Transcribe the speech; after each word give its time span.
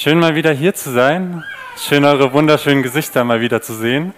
Schön 0.00 0.20
mal 0.20 0.36
wieder 0.36 0.52
hier 0.52 0.76
zu 0.76 0.92
sein. 0.92 1.42
Schön 1.76 2.04
eure 2.04 2.32
wunderschönen 2.32 2.84
Gesichter 2.84 3.24
mal 3.24 3.40
wieder 3.40 3.62
zu 3.62 3.74
sehen. 3.74 4.14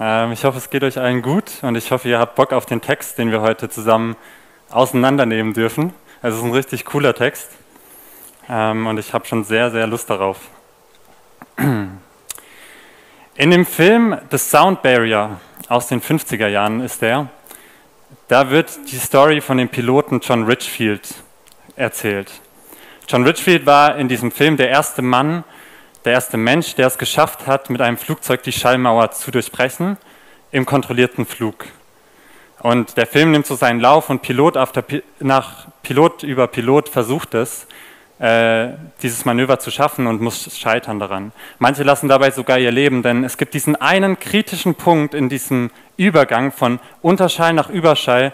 Ähm, 0.00 0.30
ich 0.30 0.44
hoffe, 0.44 0.58
es 0.58 0.70
geht 0.70 0.84
euch 0.84 0.96
allen 0.96 1.22
gut 1.22 1.50
und 1.62 1.74
ich 1.74 1.90
hoffe, 1.90 2.08
ihr 2.08 2.20
habt 2.20 2.36
Bock 2.36 2.52
auf 2.52 2.66
den 2.66 2.80
Text, 2.80 3.18
den 3.18 3.32
wir 3.32 3.40
heute 3.40 3.68
zusammen 3.68 4.14
auseinandernehmen 4.70 5.54
dürfen. 5.54 5.92
Es 6.22 6.36
ist 6.36 6.44
ein 6.44 6.52
richtig 6.52 6.84
cooler 6.84 7.16
Text 7.16 7.50
ähm, 8.48 8.86
und 8.86 8.96
ich 8.98 9.12
habe 9.12 9.26
schon 9.26 9.42
sehr, 9.42 9.72
sehr 9.72 9.88
Lust 9.88 10.08
darauf. 10.08 10.38
In 11.56 11.90
dem 13.50 13.66
Film 13.66 14.16
The 14.30 14.38
Sound 14.38 14.82
Barrier 14.82 15.40
aus 15.68 15.88
den 15.88 16.00
50er 16.00 16.46
Jahren 16.46 16.80
ist 16.80 17.02
der, 17.02 17.28
da 18.28 18.50
wird 18.50 18.70
die 18.92 18.98
Story 18.98 19.40
von 19.40 19.58
dem 19.58 19.68
Piloten 19.68 20.20
John 20.20 20.44
Richfield 20.44 21.12
erzählt. 21.74 22.30
John 23.10 23.24
Richfield 23.24 23.66
war 23.66 23.96
in 23.96 24.06
diesem 24.06 24.30
Film 24.30 24.56
der 24.56 24.68
erste 24.68 25.02
Mann, 25.02 25.42
der 26.04 26.12
erste 26.12 26.36
Mensch, 26.36 26.76
der 26.76 26.86
es 26.86 26.96
geschafft 26.96 27.48
hat, 27.48 27.68
mit 27.68 27.80
einem 27.80 27.96
Flugzeug 27.96 28.44
die 28.44 28.52
Schallmauer 28.52 29.10
zu 29.10 29.32
durchbrechen 29.32 29.96
im 30.52 30.64
kontrollierten 30.64 31.26
Flug. 31.26 31.66
Und 32.60 32.96
der 32.96 33.08
Film 33.08 33.32
nimmt 33.32 33.46
so 33.46 33.56
seinen 33.56 33.80
Lauf 33.80 34.10
und 34.10 34.22
Pilot 34.22 34.56
nach 35.18 35.66
Pilot 35.82 36.22
über 36.22 36.46
Pilot 36.46 36.88
versucht 36.88 37.34
es, 37.34 37.66
äh, 38.20 38.68
dieses 39.02 39.24
Manöver 39.24 39.58
zu 39.58 39.72
schaffen 39.72 40.06
und 40.06 40.20
muss 40.20 40.56
scheitern 40.56 41.00
daran. 41.00 41.32
Manche 41.58 41.82
lassen 41.82 42.08
dabei 42.08 42.30
sogar 42.30 42.60
ihr 42.60 42.70
Leben, 42.70 43.02
denn 43.02 43.24
es 43.24 43.38
gibt 43.38 43.54
diesen 43.54 43.74
einen 43.74 44.20
kritischen 44.20 44.76
Punkt 44.76 45.14
in 45.14 45.28
diesem 45.28 45.72
Übergang 45.96 46.52
von 46.52 46.78
Unterschall 47.02 47.54
nach 47.54 47.70
Überschall, 47.70 48.32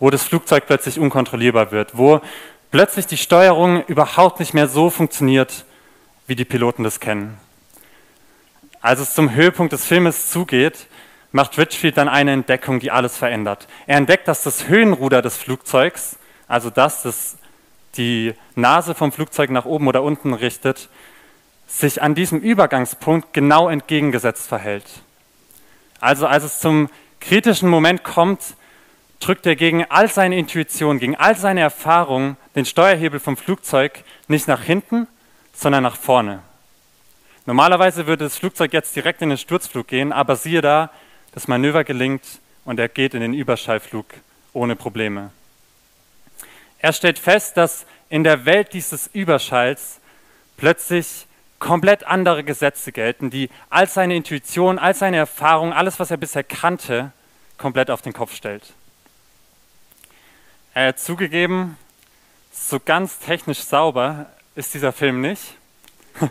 wo 0.00 0.10
das 0.10 0.24
Flugzeug 0.24 0.64
plötzlich 0.66 0.98
unkontrollierbar 0.98 1.70
wird, 1.70 1.96
wo 1.96 2.20
plötzlich 2.70 3.06
die 3.06 3.16
Steuerung 3.16 3.84
überhaupt 3.84 4.40
nicht 4.40 4.54
mehr 4.54 4.68
so 4.68 4.90
funktioniert, 4.90 5.64
wie 6.26 6.36
die 6.36 6.44
Piloten 6.44 6.82
das 6.82 7.00
kennen. 7.00 7.38
Als 8.80 9.00
es 9.00 9.14
zum 9.14 9.34
Höhepunkt 9.34 9.72
des 9.72 9.84
Filmes 9.84 10.30
zugeht, 10.30 10.86
macht 11.32 11.58
Richfield 11.58 11.96
dann 11.96 12.08
eine 12.08 12.32
Entdeckung, 12.32 12.80
die 12.80 12.90
alles 12.90 13.16
verändert. 13.16 13.66
Er 13.86 13.98
entdeckt, 13.98 14.28
dass 14.28 14.42
das 14.42 14.68
Höhenruder 14.68 15.22
des 15.22 15.36
Flugzeugs, 15.36 16.18
also 16.48 16.70
das, 16.70 17.02
das 17.02 17.36
die 17.96 18.34
Nase 18.54 18.94
vom 18.94 19.12
Flugzeug 19.12 19.50
nach 19.50 19.64
oben 19.64 19.88
oder 19.88 20.02
unten 20.02 20.34
richtet, 20.34 20.88
sich 21.66 22.02
an 22.02 22.14
diesem 22.14 22.40
Übergangspunkt 22.40 23.32
genau 23.32 23.68
entgegengesetzt 23.68 24.48
verhält. 24.48 24.86
Also 26.00 26.26
als 26.26 26.44
es 26.44 26.60
zum 26.60 26.88
kritischen 27.20 27.68
Moment 27.68 28.04
kommt, 28.04 28.40
drückt 29.20 29.46
er 29.46 29.56
gegen 29.56 29.84
all 29.90 30.08
seine 30.08 30.38
Intuition, 30.38 30.98
gegen 30.98 31.16
all 31.16 31.36
seine 31.36 31.60
Erfahrungen 31.60 32.36
den 32.56 32.64
Steuerhebel 32.64 33.20
vom 33.20 33.36
Flugzeug 33.36 34.02
nicht 34.26 34.48
nach 34.48 34.62
hinten, 34.62 35.06
sondern 35.52 35.84
nach 35.84 35.96
vorne. 35.96 36.42
Normalerweise 37.44 38.08
würde 38.08 38.24
das 38.24 38.38
Flugzeug 38.38 38.72
jetzt 38.72 38.96
direkt 38.96 39.22
in 39.22 39.28
den 39.28 39.38
Sturzflug 39.38 39.86
gehen, 39.86 40.12
aber 40.12 40.34
siehe 40.34 40.62
da, 40.62 40.90
das 41.32 41.46
Manöver 41.46 41.84
gelingt 41.84 42.24
und 42.64 42.80
er 42.80 42.88
geht 42.88 43.14
in 43.14 43.20
den 43.20 43.34
Überschallflug 43.34 44.06
ohne 44.52 44.74
Probleme. 44.74 45.30
Er 46.80 46.92
stellt 46.92 47.18
fest, 47.18 47.56
dass 47.56 47.86
in 48.08 48.24
der 48.24 48.46
Welt 48.46 48.72
dieses 48.72 49.06
Überschalls 49.08 50.00
plötzlich 50.56 51.26
komplett 51.58 52.04
andere 52.04 52.42
Gesetze 52.42 52.90
gelten, 52.90 53.30
die 53.30 53.50
all 53.70 53.88
seine 53.88 54.16
Intuition, 54.16 54.78
all 54.78 54.94
seine 54.94 55.18
Erfahrung, 55.18 55.72
alles, 55.72 56.00
was 56.00 56.10
er 56.10 56.16
bisher 56.16 56.44
kannte, 56.44 57.12
komplett 57.58 57.90
auf 57.90 58.02
den 58.02 58.12
Kopf 58.12 58.34
stellt. 58.34 58.72
Er 60.74 60.88
hat 60.88 60.98
zugegeben, 61.00 61.76
so 62.56 62.80
ganz 62.80 63.18
technisch 63.18 63.60
sauber 63.60 64.26
ist 64.54 64.74
dieser 64.74 64.92
Film 64.92 65.20
nicht. 65.20 65.54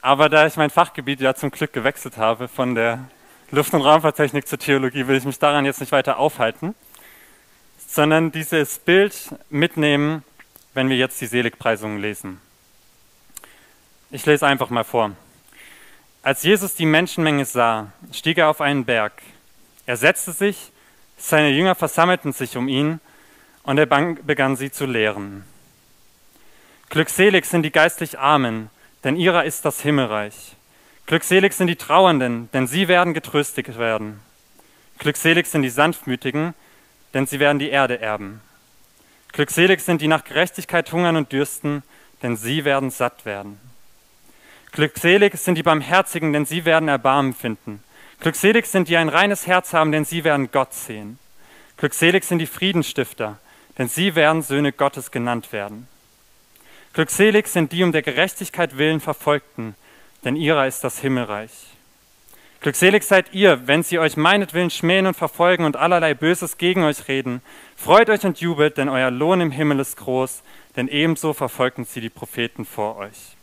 Aber 0.00 0.28
da 0.28 0.46
ich 0.46 0.56
mein 0.56 0.70
Fachgebiet 0.70 1.20
ja 1.20 1.34
zum 1.34 1.50
Glück 1.50 1.72
gewechselt 1.72 2.16
habe 2.16 2.48
von 2.48 2.74
der 2.74 3.10
Luft- 3.50 3.74
und 3.74 3.82
Raumfahrttechnik 3.82 4.46
zur 4.46 4.58
Theologie, 4.58 5.06
will 5.06 5.16
ich 5.16 5.24
mich 5.24 5.38
daran 5.38 5.64
jetzt 5.64 5.80
nicht 5.80 5.92
weiter 5.92 6.18
aufhalten, 6.18 6.74
sondern 7.86 8.32
dieses 8.32 8.78
Bild 8.78 9.14
mitnehmen, 9.50 10.22
wenn 10.74 10.88
wir 10.88 10.96
jetzt 10.96 11.20
die 11.20 11.26
Seligpreisungen 11.26 12.00
lesen. 12.00 12.40
Ich 14.10 14.24
lese 14.24 14.46
einfach 14.46 14.70
mal 14.70 14.84
vor. 14.84 15.12
Als 16.22 16.42
Jesus 16.42 16.74
die 16.74 16.86
Menschenmenge 16.86 17.44
sah, 17.44 17.92
stieg 18.12 18.38
er 18.38 18.48
auf 18.48 18.60
einen 18.60 18.84
Berg. 18.84 19.12
Er 19.84 19.96
setzte 19.96 20.32
sich 20.32 20.72
seine 21.18 21.50
Jünger 21.50 21.74
versammelten 21.74 22.32
sich 22.32 22.56
um 22.56 22.68
ihn 22.68 23.00
und 23.66 23.78
er 23.78 23.86
begann 23.86 24.56
sie 24.56 24.70
zu 24.70 24.86
lehren. 24.86 25.44
Glückselig 26.88 27.44
sind 27.46 27.64
die 27.64 27.72
geistlich 27.72 28.18
Armen, 28.18 28.70
denn 29.02 29.16
ihrer 29.16 29.44
ist 29.44 29.64
das 29.64 29.80
Himmelreich. 29.80 30.54
Glückselig 31.06 31.52
sind 31.52 31.66
die 31.66 31.76
Trauernden, 31.76 32.48
denn 32.52 32.68
sie 32.68 32.86
werden 32.86 33.12
getröstet 33.12 33.76
werden. 33.76 34.20
Glückselig 34.98 35.46
sind 35.46 35.62
die 35.62 35.70
Sanftmütigen, 35.70 36.54
denn 37.12 37.26
sie 37.26 37.40
werden 37.40 37.58
die 37.58 37.68
Erde 37.68 38.00
erben. 38.00 38.40
Glückselig 39.32 39.80
sind 39.80 40.00
die 40.00 40.08
nach 40.08 40.24
Gerechtigkeit 40.24 40.90
hungern 40.92 41.16
und 41.16 41.32
dürsten, 41.32 41.82
denn 42.22 42.36
sie 42.36 42.64
werden 42.64 42.90
satt 42.90 43.26
werden. 43.26 43.60
Glückselig 44.70 45.36
sind 45.36 45.58
die 45.58 45.62
Barmherzigen, 45.64 46.32
denn 46.32 46.46
sie 46.46 46.64
werden 46.64 46.88
Erbarmen 46.88 47.34
finden. 47.34 47.82
Glückselig 48.20 48.66
sind 48.66 48.88
die 48.88 48.96
ein 48.96 49.08
reines 49.08 49.46
Herz 49.46 49.72
haben, 49.72 49.90
denn 49.90 50.04
sie 50.04 50.22
werden 50.22 50.50
Gott 50.52 50.72
sehen. 50.72 51.18
Glückselig 51.76 52.24
sind 52.24 52.38
die 52.38 52.46
Friedenstifter, 52.46 53.38
denn 53.78 53.88
sie 53.88 54.14
werden 54.14 54.42
Söhne 54.42 54.72
Gottes 54.72 55.10
genannt 55.10 55.52
werden. 55.52 55.88
Glückselig 56.92 57.48
sind 57.48 57.72
die 57.72 57.82
um 57.82 57.92
der 57.92 58.02
Gerechtigkeit 58.02 58.78
willen 58.78 59.00
Verfolgten, 59.00 59.74
denn 60.24 60.36
ihrer 60.36 60.66
ist 60.66 60.82
das 60.82 60.98
Himmelreich. 61.00 61.50
Glückselig 62.60 63.04
seid 63.04 63.34
ihr, 63.34 63.66
wenn 63.68 63.82
sie 63.82 63.98
euch 63.98 64.16
meinetwillen 64.16 64.70
schmähen 64.70 65.06
und 65.06 65.16
verfolgen 65.16 65.64
und 65.64 65.76
allerlei 65.76 66.14
Böses 66.14 66.56
gegen 66.56 66.84
euch 66.84 67.06
reden. 67.06 67.42
Freut 67.76 68.08
euch 68.08 68.24
und 68.24 68.40
jubelt, 68.40 68.78
denn 68.78 68.88
euer 68.88 69.10
Lohn 69.10 69.40
im 69.40 69.50
Himmel 69.50 69.80
ist 69.80 69.98
groß, 69.98 70.42
denn 70.74 70.88
ebenso 70.88 71.34
verfolgen 71.34 71.84
sie 71.84 72.00
die 72.00 72.08
Propheten 72.08 72.64
vor 72.64 72.96
euch. 72.96 73.36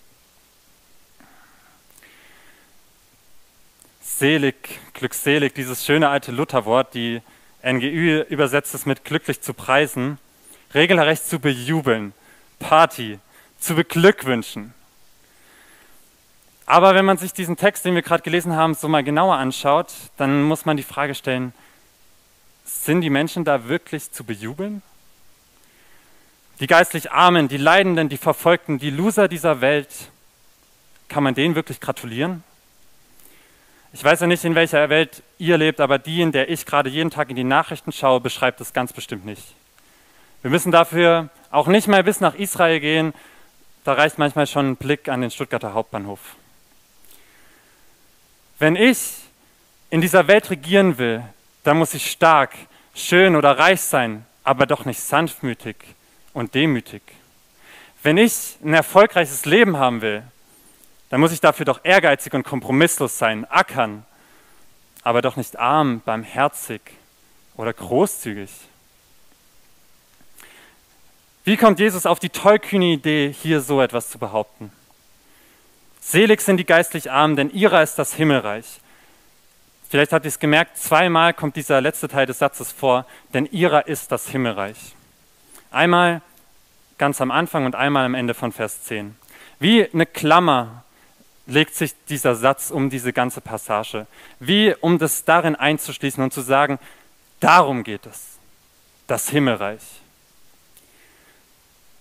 selig, 4.24 4.80
glückselig, 4.94 5.54
dieses 5.54 5.86
schöne 5.86 6.08
alte 6.10 6.32
Lutherwort, 6.32 6.94
die 6.94 7.22
NGÜ 7.62 8.22
übersetzt 8.30 8.74
es 8.74 8.86
mit 8.86 9.04
glücklich 9.04 9.42
zu 9.42 9.54
preisen, 9.54 10.18
regelrecht 10.74 11.28
zu 11.28 11.40
bejubeln, 11.40 12.14
Party, 12.60 13.20
zu 13.60 13.76
beglückwünschen. 13.76 14.74
Aber 16.66 16.96
wenn 16.96 17.06
man 17.06 17.18
sich 17.18 17.34
diesen 17.34 17.58
Text, 17.58 17.84
den 17.86 17.96
wir 17.96 18.02
gerade 18.02 18.24
gelesen 18.24 18.56
haben, 18.56 18.74
so 18.74 18.88
mal 18.88 19.04
genauer 19.04 19.36
anschaut, 19.36 19.92
dann 20.18 20.44
muss 20.44 20.66
man 20.66 20.78
die 20.78 20.84
Frage 20.84 21.14
stellen, 21.14 21.54
sind 22.66 23.02
die 23.02 23.10
Menschen 23.10 23.44
da 23.44 23.68
wirklich 23.68 24.12
zu 24.12 24.24
bejubeln? 24.24 24.82
Die 26.60 26.68
geistlich 26.68 27.12
Armen, 27.12 27.48
die 27.48 27.58
Leidenden, 27.58 28.10
die 28.10 28.18
Verfolgten, 28.18 28.80
die 28.80 28.90
Loser 28.90 29.28
dieser 29.28 29.60
Welt, 29.60 29.90
kann 31.10 31.24
man 31.24 31.34
denen 31.34 31.56
wirklich 31.56 31.82
gratulieren? 31.82 32.44
Ich 33.92 34.04
weiß 34.04 34.22
ja 34.22 34.28
nicht, 34.28 34.44
in 34.44 34.56
welcher 34.56 34.90
Welt 34.90 35.22
ihr 35.38 35.58
lebt, 35.58 35.80
aber 35.80 36.00
die, 36.00 36.22
in 36.22 36.32
der 36.32 36.50
ich 36.50 36.66
gerade 36.66 36.90
jeden 36.90 37.12
Tag 37.12 37.30
in 37.30 37.36
die 37.36 37.44
Nachrichten 37.44 37.92
schaue, 37.92 38.22
beschreibt 38.22 38.62
es 38.62 38.74
ganz 38.74 38.94
bestimmt 38.94 39.26
nicht. 39.26 39.44
Wir 40.44 40.50
müssen 40.50 40.74
dafür 40.74 41.30
auch 41.52 41.68
nicht 41.68 41.88
mal 41.88 42.04
bis 42.04 42.20
nach 42.20 42.36
Israel 42.36 42.82
gehen. 42.82 43.14
Da 43.86 43.94
reicht 43.94 44.18
manchmal 44.18 44.46
schon 44.46 44.72
ein 44.72 44.76
Blick 44.76 45.08
an 45.08 45.22
den 45.22 45.32
Stuttgarter 45.32 45.74
Hauptbahnhof. 45.74 46.20
Wenn 48.60 48.76
ich 48.76 49.22
in 49.90 50.02
dieser 50.02 50.28
Welt 50.28 50.50
regieren 50.50 50.98
will, 50.98 51.24
dann 51.64 51.78
muss 51.78 51.94
ich 51.94 52.12
stark, 52.12 52.52
schön 52.94 53.38
oder 53.38 53.58
reich 53.58 53.80
sein, 53.80 54.26
aber 54.44 54.66
doch 54.66 54.84
nicht 54.84 55.00
sanftmütig 55.00 55.78
und 56.34 56.54
demütig. 56.56 57.04
Wenn 58.02 58.18
ich 58.18 58.58
ein 58.62 58.74
erfolgreiches 58.74 59.46
Leben 59.46 59.78
haben 59.78 60.02
will, 60.02 60.24
dann 61.10 61.22
muss 61.22 61.32
ich 61.32 61.40
dafür 61.40 61.66
doch 61.66 61.80
ehrgeizig 61.86 62.34
und 62.34 62.44
kompromisslos 62.44 63.18
sein, 63.18 63.50
ackern, 63.50 64.06
aber 65.04 65.22
doch 65.22 65.38
nicht 65.38 65.58
arm, 65.58 66.02
barmherzig 66.04 66.82
oder 67.56 67.72
großzügig. 67.72 68.50
Wie 71.46 71.58
kommt 71.58 71.80
Jesus 71.80 72.06
auf 72.06 72.20
die 72.20 72.30
tollkühne 72.30 72.94
Idee, 72.94 73.34
hier 73.38 73.60
so 73.60 73.82
etwas 73.82 74.10
zu 74.10 74.18
behaupten? 74.18 74.72
Selig 76.00 76.42
sind 76.42 76.58
die 76.58 76.66
geistlich 76.66 77.12
Armen, 77.12 77.36
denn 77.36 77.50
ihrer 77.50 77.84
ist 77.84 77.96
das 77.96 78.14
Himmelreich. 78.14 78.80
Vielleicht 79.90 80.14
habt 80.14 80.26
ihr 80.26 80.30
es 80.30 80.40
gemerkt, 80.40 80.78
zweimal 80.78 81.34
kommt 81.34 81.56
dieser 81.56 81.82
letzte 81.82 82.08
Teil 82.08 82.26
des 82.26 82.40
Satzes 82.40 82.72
vor, 82.72 83.06
denn 83.34 83.46
ihrer 83.46 83.88
ist 83.88 84.12
das 84.12 84.30
Himmelreich. 84.30 84.96
Einmal 85.70 86.22
ganz 86.98 87.20
am 87.20 87.30
Anfang 87.30 87.66
und 87.66 87.76
einmal 87.76 88.06
am 88.06 88.16
Ende 88.16 88.34
von 88.34 88.52
Vers 88.52 88.84
10. 88.84 89.16
Wie 89.60 89.88
eine 89.92 90.06
Klammer 90.06 90.84
legt 91.46 91.76
sich 91.76 91.94
dieser 92.08 92.36
Satz 92.36 92.72
um 92.72 92.90
diese 92.90 93.12
ganze 93.12 93.42
Passage. 93.42 94.08
Wie 94.40 94.74
um 94.80 94.98
das 94.98 95.26
darin 95.26 95.56
einzuschließen 95.58 96.24
und 96.24 96.32
zu 96.32 96.42
sagen, 96.42 96.80
darum 97.42 97.84
geht 97.84 98.06
es, 98.06 98.38
das 99.08 99.30
Himmelreich. 99.30 100.03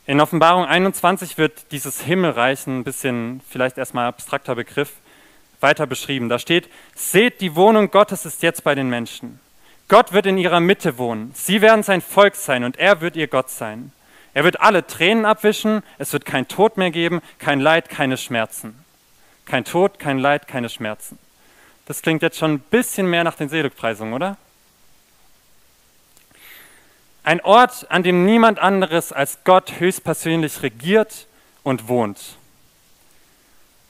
In 0.04 0.20
Offenbarung 0.20 0.64
21 0.64 1.38
wird 1.38 1.70
dieses 1.70 2.00
Himmelreich, 2.00 2.66
ein 2.66 2.82
bisschen 2.82 3.40
vielleicht 3.48 3.78
erstmal 3.78 4.08
abstrakter 4.08 4.56
Begriff, 4.56 4.94
weiter 5.60 5.86
beschrieben. 5.86 6.28
Da 6.28 6.40
steht, 6.40 6.68
seht, 6.96 7.40
die 7.40 7.54
Wohnung 7.54 7.88
Gottes 7.92 8.26
ist 8.26 8.42
jetzt 8.42 8.64
bei 8.64 8.74
den 8.74 8.88
Menschen. 8.88 9.38
Gott 9.86 10.12
wird 10.12 10.26
in 10.26 10.38
ihrer 10.38 10.58
Mitte 10.58 10.98
wohnen. 10.98 11.30
Sie 11.34 11.60
werden 11.60 11.84
sein 11.84 12.00
Volk 12.00 12.34
sein 12.34 12.64
und 12.64 12.78
er 12.78 13.00
wird 13.00 13.14
ihr 13.14 13.28
Gott 13.28 13.48
sein. 13.48 13.92
Er 14.34 14.42
wird 14.42 14.60
alle 14.60 14.84
Tränen 14.84 15.24
abwischen, 15.24 15.84
es 15.98 16.12
wird 16.12 16.24
kein 16.24 16.48
Tod 16.48 16.78
mehr 16.78 16.90
geben, 16.90 17.20
kein 17.38 17.60
Leid, 17.60 17.88
keine 17.88 18.16
Schmerzen. 18.16 18.74
Kein 19.44 19.64
Tod, 19.64 20.00
kein 20.00 20.18
Leid, 20.18 20.48
keine 20.48 20.68
Schmerzen. 20.68 21.16
Das 21.86 22.02
klingt 22.02 22.22
jetzt 22.22 22.38
schon 22.38 22.54
ein 22.54 22.60
bisschen 22.60 23.08
mehr 23.08 23.22
nach 23.22 23.36
den 23.36 23.48
Seligpreisungen, 23.48 24.14
oder? 24.14 24.36
Ein 27.24 27.40
Ort, 27.42 27.90
an 27.90 28.02
dem 28.02 28.24
niemand 28.24 28.58
anderes 28.58 29.12
als 29.12 29.38
Gott 29.44 29.78
höchstpersönlich 29.78 30.62
regiert 30.62 31.26
und 31.62 31.88
wohnt. 31.88 32.18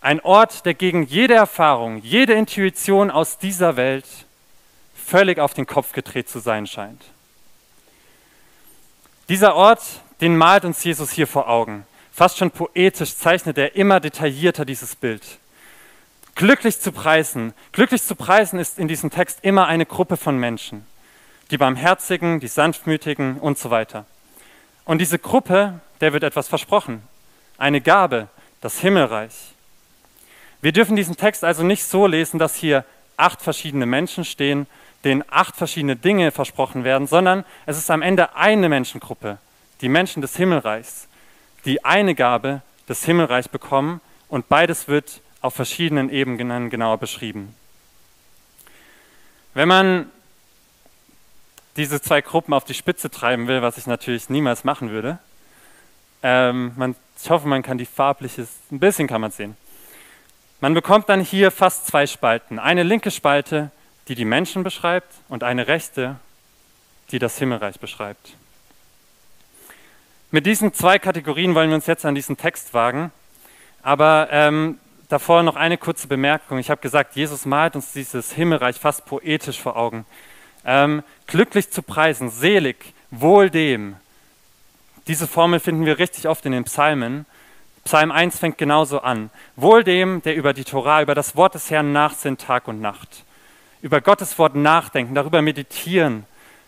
Ein 0.03 0.21
Ort, 0.21 0.67
der 0.67 0.75
gegen 0.75 1.05
jede 1.05 1.35
Erfahrung, 1.35 1.99
jede 2.03 2.35
Intuition 2.35 3.11
aus 3.11 3.39
dieser 3.39 3.77
Welt 3.77 4.05
völlig 4.95 5.39
auf 5.39 5.55
den 5.55 5.67
Kopf 5.67 5.93
gedreht 5.93 6.29
zu 6.29 6.41
sein 6.41 6.67
scheint. 6.67 7.03
Dieser 9.29 9.55
Ort, 9.55 9.83
den 10.21 10.37
malt 10.37 10.65
uns 10.65 10.83
Jesus 10.85 11.11
hier 11.11 11.27
vor 11.27 11.49
Augen. 11.49 11.87
Fast 12.13 12.37
schon 12.37 12.51
poetisch 12.51 13.17
zeichnet 13.17 13.57
er 13.57 13.77
immer 13.77 14.01
detaillierter 14.01 14.65
dieses 14.65 14.95
Bild. 14.95 15.23
Glücklich 16.35 16.81
zu 16.81 16.93
preisen, 16.93 17.55
glücklich 17.73 18.03
zu 18.03 18.15
preisen 18.15 18.59
ist 18.59 18.79
in 18.79 18.89
diesem 18.89 19.11
Text 19.11 19.39
immer 19.43 19.67
eine 19.67 19.87
Gruppe 19.87 20.17
von 20.17 20.37
Menschen. 20.37 20.85
Die 21.53 21.59
Barmherzigen, 21.59 22.41
die 22.41 22.49
Sanftmütigen 22.49 23.39
und 23.39 23.59
so 23.59 23.71
weiter. 23.71 24.07
Und 24.87 24.99
diese 24.99 25.19
Gruppe, 25.19 25.81
der 26.01 26.15
wird 26.15 26.23
etwas 26.23 26.49
versprochen. 26.49 27.03
Eine 27.59 27.83
Gabe, 27.83 28.29
das 28.63 28.81
Himmelreich. 28.81 29.53
Wir 30.63 30.73
dürfen 30.73 30.97
diesen 30.97 31.19
Text 31.19 31.45
also 31.45 31.63
nicht 31.63 31.85
so 31.85 32.07
lesen, 32.07 32.39
dass 32.39 32.55
hier 32.55 32.87
acht 33.19 33.43
verschiedene 33.43 33.85
Menschen 33.85 34.25
stehen, 34.25 34.67
denen 35.05 35.25
acht 35.29 35.55
verschiedene 35.55 35.95
Dinge 35.95 36.31
versprochen 36.31 36.85
werden, 36.85 37.07
sondern 37.07 37.45
es 37.67 37.77
ist 37.77 37.91
am 37.91 38.01
Ende 38.01 38.35
eine 38.35 38.71
Menschengruppe, 38.71 39.37
die 39.83 39.91
Menschen 39.91 40.23
des 40.23 40.35
Himmelreichs, 40.37 41.07
die 41.67 41.85
eine 41.85 42.15
Gabe 42.15 42.63
des 42.89 43.05
Himmelreichs 43.05 43.49
bekommen 43.49 44.01
und 44.31 44.49
beides 44.49 44.89
wird 44.89 45.21
auf 45.43 45.53
verschiedenen 45.53 46.09
Ebenen 46.09 46.71
genauer 46.71 46.97
beschrieben. 46.97 47.55
Wenn 49.53 49.69
man 49.69 50.11
diese 51.77 52.01
zwei 52.01 52.21
Gruppen 52.21 52.55
auf 52.55 52.65
die 52.65 52.75
Spitze 52.75 53.11
treiben 53.11 53.49
will, 53.49 53.63
was 53.63 53.79
ich 53.79 53.87
natürlich 53.87 54.29
niemals 54.29 54.65
machen 54.65 54.91
würde, 54.91 55.19
ähm, 56.23 56.73
man, 56.77 56.95
ich 57.21 57.31
hoffe, 57.31 57.49
man 57.49 57.63
kann 57.63 57.79
die 57.79 57.87
farbliche, 57.87 58.47
ein 58.71 58.79
bisschen 58.79 59.09
kann 59.09 59.21
man 59.21 59.31
sehen. 59.31 59.57
Man 60.61 60.75
bekommt 60.75 61.09
dann 61.09 61.21
hier 61.21 61.51
fast 61.51 61.87
zwei 61.87 62.07
Spalten. 62.07 62.59
Eine 62.59 62.85
linke 62.85 63.11
Spalte, 63.11 63.71
die 64.07 64.15
die 64.15 64.25
Menschen 64.25 64.63
beschreibt, 64.63 65.13
und 65.29 65.43
eine 65.43 65.67
rechte, 65.67 66.17
die 67.11 67.19
das 67.19 67.39
Himmelreich 67.39 67.81
beschreibt. 67.81 68.35
Mit 70.31 70.47
diesen 70.47 70.73
zwei 70.73 70.99
Kategorien 70.99 71.55
wollen 71.55 71.69
wir 71.71 71.75
uns 71.75 71.87
jetzt 71.87 72.05
an 72.05 72.15
diesen 72.15 72.37
Text 72.37 72.75
wagen. 72.75 73.11
Aber 73.83 74.29
ähm, 74.31 74.79
davor 75.09 75.43
noch 75.43 75.57
eine 75.57 75.77
kurze 75.77 76.07
Bemerkung. 76.07 76.59
Ich 76.59 76.71
habe 76.71 76.81
gesagt, 76.81 77.17
Jesus 77.17 77.45
malt 77.45 77.75
uns 77.75 77.93
dieses 77.93 78.33
Himmelreich 78.33 78.77
fast 78.77 79.05
poetisch 79.05 79.61
vor 79.61 79.77
Augen. 79.77 80.07
Ähm, 80.65 81.03
glücklich 81.27 81.71
zu 81.71 81.83
preisen, 81.83 82.31
selig, 82.31 82.95
wohl 83.11 83.51
dem. 83.51 83.97
Diese 85.07 85.27
Formel 85.27 85.61
finden 85.61 85.85
wir 85.85 85.99
richtig 85.99 86.29
oft 86.29 86.47
in 86.47 86.53
den 86.53 86.65
Psalmen. 86.65 87.27
Psalm 87.85 88.13
1 88.13 88.39
fängt 88.39 88.59
genauso 88.59 89.01
an. 89.01 89.31
Wohl 89.57 89.83
dem, 89.83 90.23
der 90.23 90.37
über 90.37 90.53
die 90.53 90.65
Torah, 90.65 91.03
über 91.03 91.15
das 91.15 91.35
Wort 91.35 91.55
des 91.55 91.71
Herrn 91.71 91.93
nachsinnt 91.93 92.41
Tag 92.41 92.69
und 92.69 92.81
Nacht. 92.81 93.25
Über 93.81 94.01
Gottes 94.01 94.39
Wort 94.39 94.55
nachdenken, 94.55 95.15
darüber 95.15 95.43
meditieren. 95.43 96.25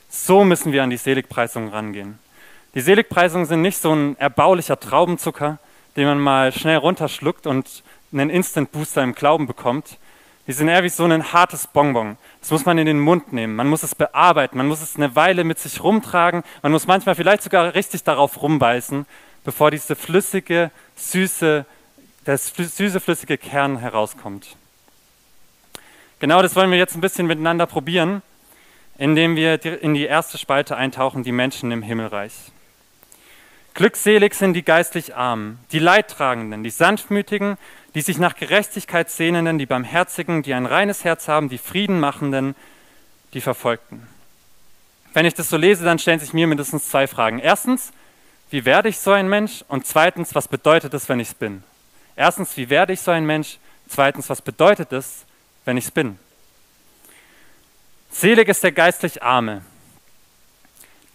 So 0.08 0.44
müssen 0.44 0.73
wir 0.73 0.82
an 0.82 0.91
die 0.91 0.96
Seligpreisungen 0.96 1.69
rangehen. 1.69 2.19
Die 2.75 2.81
Seligpreisungen 2.81 3.46
sind 3.46 3.62
nicht 3.62 3.79
so 3.79 3.94
ein 3.94 4.19
erbaulicher 4.19 4.79
Traubenzucker, 4.81 5.58
den 5.96 6.06
man 6.06 6.19
mal 6.19 6.50
schnell 6.50 6.79
runterschluckt 6.79 7.46
und 7.46 7.85
einen 8.12 8.31
Instant 8.31 8.73
Booster 8.73 9.02
im 9.05 9.14
Glauben 9.14 9.46
bekommt. 9.46 9.99
Die 10.49 10.52
sind 10.52 10.69
eher 10.69 10.82
wie 10.82 10.88
so 10.88 11.05
ein 11.05 11.32
hartes 11.32 11.69
Bonbon. 11.69 12.17
Das 12.44 12.50
muss 12.50 12.67
man 12.67 12.76
in 12.76 12.85
den 12.85 13.00
Mund 13.00 13.32
nehmen, 13.32 13.56
man 13.56 13.69
muss 13.69 13.82
es 13.82 13.94
bearbeiten, 13.94 14.58
man 14.58 14.69
muss 14.69 14.82
es 14.82 14.96
eine 14.96 15.17
Weile 15.17 15.44
mit 15.44 15.58
sich 15.58 15.82
rumtragen, 15.82 16.43
man 16.61 16.73
muss 16.73 16.87
manchmal 16.87 17.14
vielleicht 17.14 17.43
sogar 17.43 17.75
richtig 17.75 18.05
darauf 18.05 18.43
rumbeißen, 18.43 19.06
bevor 19.44 19.70
diese 19.70 19.96
flüssige, 19.96 20.70
süße, 20.94 21.64
das 22.26 22.52
süße, 22.55 23.00
flüssige 23.00 23.38
Kern 23.38 23.79
herauskommt. 23.79 24.56
Genau 26.19 26.43
das 26.43 26.55
wollen 26.55 26.70
wir 26.70 26.76
jetzt 26.76 26.94
ein 26.94 27.00
bisschen 27.00 27.26
miteinander 27.26 27.64
probieren, 27.64 28.20
indem 28.99 29.37
wir 29.37 29.64
in 29.82 29.94
die 29.94 30.05
erste 30.05 30.37
Spalte 30.37 30.76
eintauchen, 30.76 31.23
die 31.23 31.32
Menschen 31.32 31.73
im 31.73 31.81
Himmelreich. 31.81 32.35
Glückselig 33.73 34.35
sind 34.35 34.52
die 34.52 34.64
geistlich 34.64 35.17
Armen, 35.17 35.61
die 35.73 35.79
Leidtragenden, 35.79 36.62
die 36.62 36.69
Sanftmütigen, 36.69 37.56
die 37.94 38.00
sich 38.00 38.19
nach 38.19 38.37
Gerechtigkeit 38.37 39.11
sehnenden, 39.11 39.58
die 39.58 39.67
Barmherzigen, 39.67 40.43
die 40.43 40.55
ein 40.55 40.67
reines 40.67 41.05
Herz 41.05 41.29
haben, 41.29 41.49
die 41.49 41.58
Frieden 41.58 42.00
machenden, 42.00 42.55
die 43.32 43.41
Verfolgten. 43.41 44.06
Wenn 45.12 45.26
ich 45.26 45.35
das 45.35 45.49
so 45.49 45.56
lese, 45.56 45.85
dann 45.85 46.00
stellen 46.00 46.19
sich 46.19 46.32
mir 46.32 46.46
mindestens 46.46 46.88
zwei 46.88 47.06
Fragen. 47.06 47.38
Erstens, 47.38 47.93
wie 48.50 48.64
werde 48.64 48.88
ich 48.88 48.99
so 48.99 49.12
ein 49.12 49.29
Mensch? 49.29 49.64
Und 49.69 49.87
zweitens, 49.87 50.35
was 50.35 50.49
bedeutet 50.49 50.93
es, 50.93 51.08
wenn 51.08 51.20
ich 51.20 51.29
es 51.29 51.35
bin? 51.35 51.62
Erstens, 52.17 52.56
wie 52.56 52.69
werde 52.69 52.93
ich 52.93 53.00
so 53.00 53.12
ein 53.12 53.25
Mensch? 53.25 53.58
Zweitens, 53.88 54.29
was 54.29 54.43
bedeutet 54.43 54.93
es, 54.93 55.25
wenn 55.64 55.76
ich 55.76 55.85
es 55.85 55.91
bin? 55.91 56.19
Selig 58.11 58.49
ist 58.49 58.62
der 58.62 58.73
geistlich 58.73 59.23
Arme. 59.23 59.62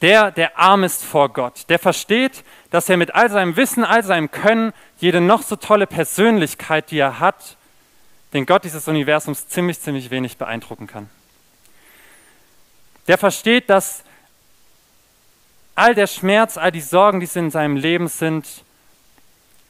Der, 0.01 0.31
der 0.31 0.57
arm 0.57 0.83
ist 0.83 1.03
vor 1.03 1.29
Gott, 1.29 1.65
der 1.67 1.77
versteht, 1.77 2.43
dass 2.69 2.87
er 2.87 2.95
mit 2.95 3.15
all 3.15 3.29
seinem 3.29 3.57
Wissen, 3.57 3.83
all 3.83 4.03
seinem 4.03 4.31
Können, 4.31 4.71
jede 4.97 5.19
noch 5.19 5.43
so 5.43 5.57
tolle 5.57 5.87
Persönlichkeit, 5.87 6.91
die 6.91 6.99
er 6.99 7.19
hat, 7.19 7.57
den 8.33 8.45
Gott 8.45 8.63
dieses 8.63 8.87
Universums 8.87 9.47
ziemlich, 9.47 9.79
ziemlich 9.81 10.09
wenig 10.09 10.37
beeindrucken 10.37 10.87
kann. 10.87 11.09
Der 13.07 13.17
versteht, 13.17 13.69
dass 13.69 14.03
all 15.75 15.95
der 15.95 16.07
Schmerz, 16.07 16.57
all 16.57 16.71
die 16.71 16.81
Sorgen, 16.81 17.19
die 17.19 17.29
in 17.33 17.51
seinem 17.51 17.75
Leben 17.75 18.07
sind, 18.07 18.45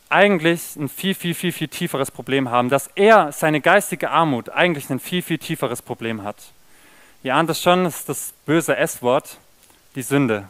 eigentlich 0.09 0.75
ein 0.75 0.89
viel, 0.89 1.13
viel, 1.13 1.33
viel, 1.33 1.51
viel 1.51 1.67
tieferes 1.67 2.11
Problem 2.11 2.49
haben, 2.49 2.69
dass 2.69 2.89
er 2.95 3.31
seine 3.31 3.61
geistige 3.61 4.09
Armut 4.09 4.49
eigentlich 4.49 4.89
ein 4.89 4.99
viel, 4.99 5.21
viel 5.21 5.37
tieferes 5.37 5.81
Problem 5.81 6.23
hat. 6.23 6.35
Ihr 7.21 7.35
ahnt 7.35 7.49
es 7.49 7.61
schon, 7.61 7.83
das 7.83 7.99
ist 7.99 8.09
das 8.09 8.33
böse 8.45 8.75
S-Wort, 8.75 9.37
die 9.99 10.03
Sünde. 10.03 10.47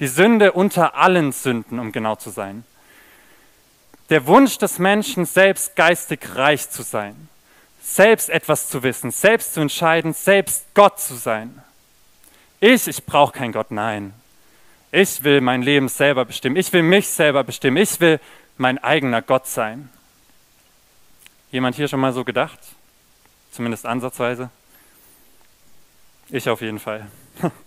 Die 0.00 0.08
Sünde 0.08 0.50
unter 0.50 0.96
allen 0.96 1.30
Sünden, 1.30 1.78
um 1.78 1.92
genau 1.92 2.16
zu 2.16 2.30
sein. 2.30 2.64
Der 4.10 4.26
Wunsch 4.26 4.58
des 4.58 4.80
Menschen, 4.80 5.24
selbst 5.24 5.76
geistig 5.76 6.34
reich 6.34 6.68
zu 6.68 6.82
sein, 6.82 7.28
selbst 7.80 8.28
etwas 8.28 8.68
zu 8.68 8.82
wissen, 8.82 9.12
selbst 9.12 9.54
zu 9.54 9.60
entscheiden, 9.60 10.12
selbst 10.12 10.64
Gott 10.74 10.98
zu 10.98 11.14
sein. 11.14 11.62
Ich, 12.58 12.88
ich 12.88 13.06
brauche 13.06 13.30
keinen 13.38 13.52
Gott, 13.52 13.70
nein. 13.70 14.14
Ich 14.90 15.22
will 15.22 15.40
mein 15.40 15.62
Leben 15.62 15.88
selber 15.88 16.24
bestimmen. 16.24 16.56
Ich 16.56 16.72
will 16.72 16.82
mich 16.82 17.06
selber 17.06 17.44
bestimmen. 17.44 17.76
Ich 17.76 18.00
will 18.00 18.18
mein 18.56 18.82
eigener 18.82 19.22
Gott 19.22 19.46
sein. 19.46 19.90
Jemand 21.52 21.76
hier 21.76 21.86
schon 21.86 22.00
mal 22.00 22.12
so 22.12 22.24
gedacht? 22.24 22.58
Zumindest 23.52 23.86
ansatzweise? 23.86 24.50
Ich 26.30 26.48
auf 26.48 26.60
jeden 26.60 26.80
Fall. 26.80 27.06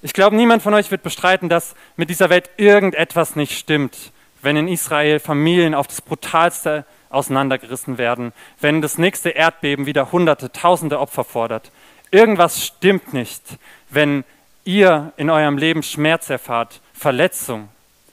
Ich 0.00 0.12
glaube, 0.12 0.36
niemand 0.36 0.62
von 0.62 0.74
euch 0.74 0.90
wird 0.90 1.02
bestreiten, 1.02 1.48
dass 1.48 1.74
mit 1.96 2.08
dieser 2.08 2.30
Welt 2.30 2.50
irgendetwas 2.56 3.34
nicht 3.34 3.58
stimmt, 3.58 4.12
wenn 4.42 4.56
in 4.56 4.68
Israel 4.68 5.18
Familien 5.18 5.74
auf 5.74 5.88
das 5.88 6.00
Brutalste 6.00 6.84
auseinandergerissen 7.10 7.98
werden, 7.98 8.32
wenn 8.60 8.80
das 8.80 8.98
nächste 8.98 9.30
Erdbeben 9.30 9.86
wieder 9.86 10.12
Hunderte, 10.12 10.52
Tausende 10.52 11.00
Opfer 11.00 11.24
fordert. 11.24 11.72
Irgendwas 12.12 12.64
stimmt 12.64 13.12
nicht, 13.12 13.42
wenn 13.90 14.24
ihr 14.64 15.12
in 15.16 15.30
eurem 15.30 15.58
Leben 15.58 15.82
Schmerz 15.82 16.30
erfahrt, 16.30 16.80
Verletzung. 16.92 17.68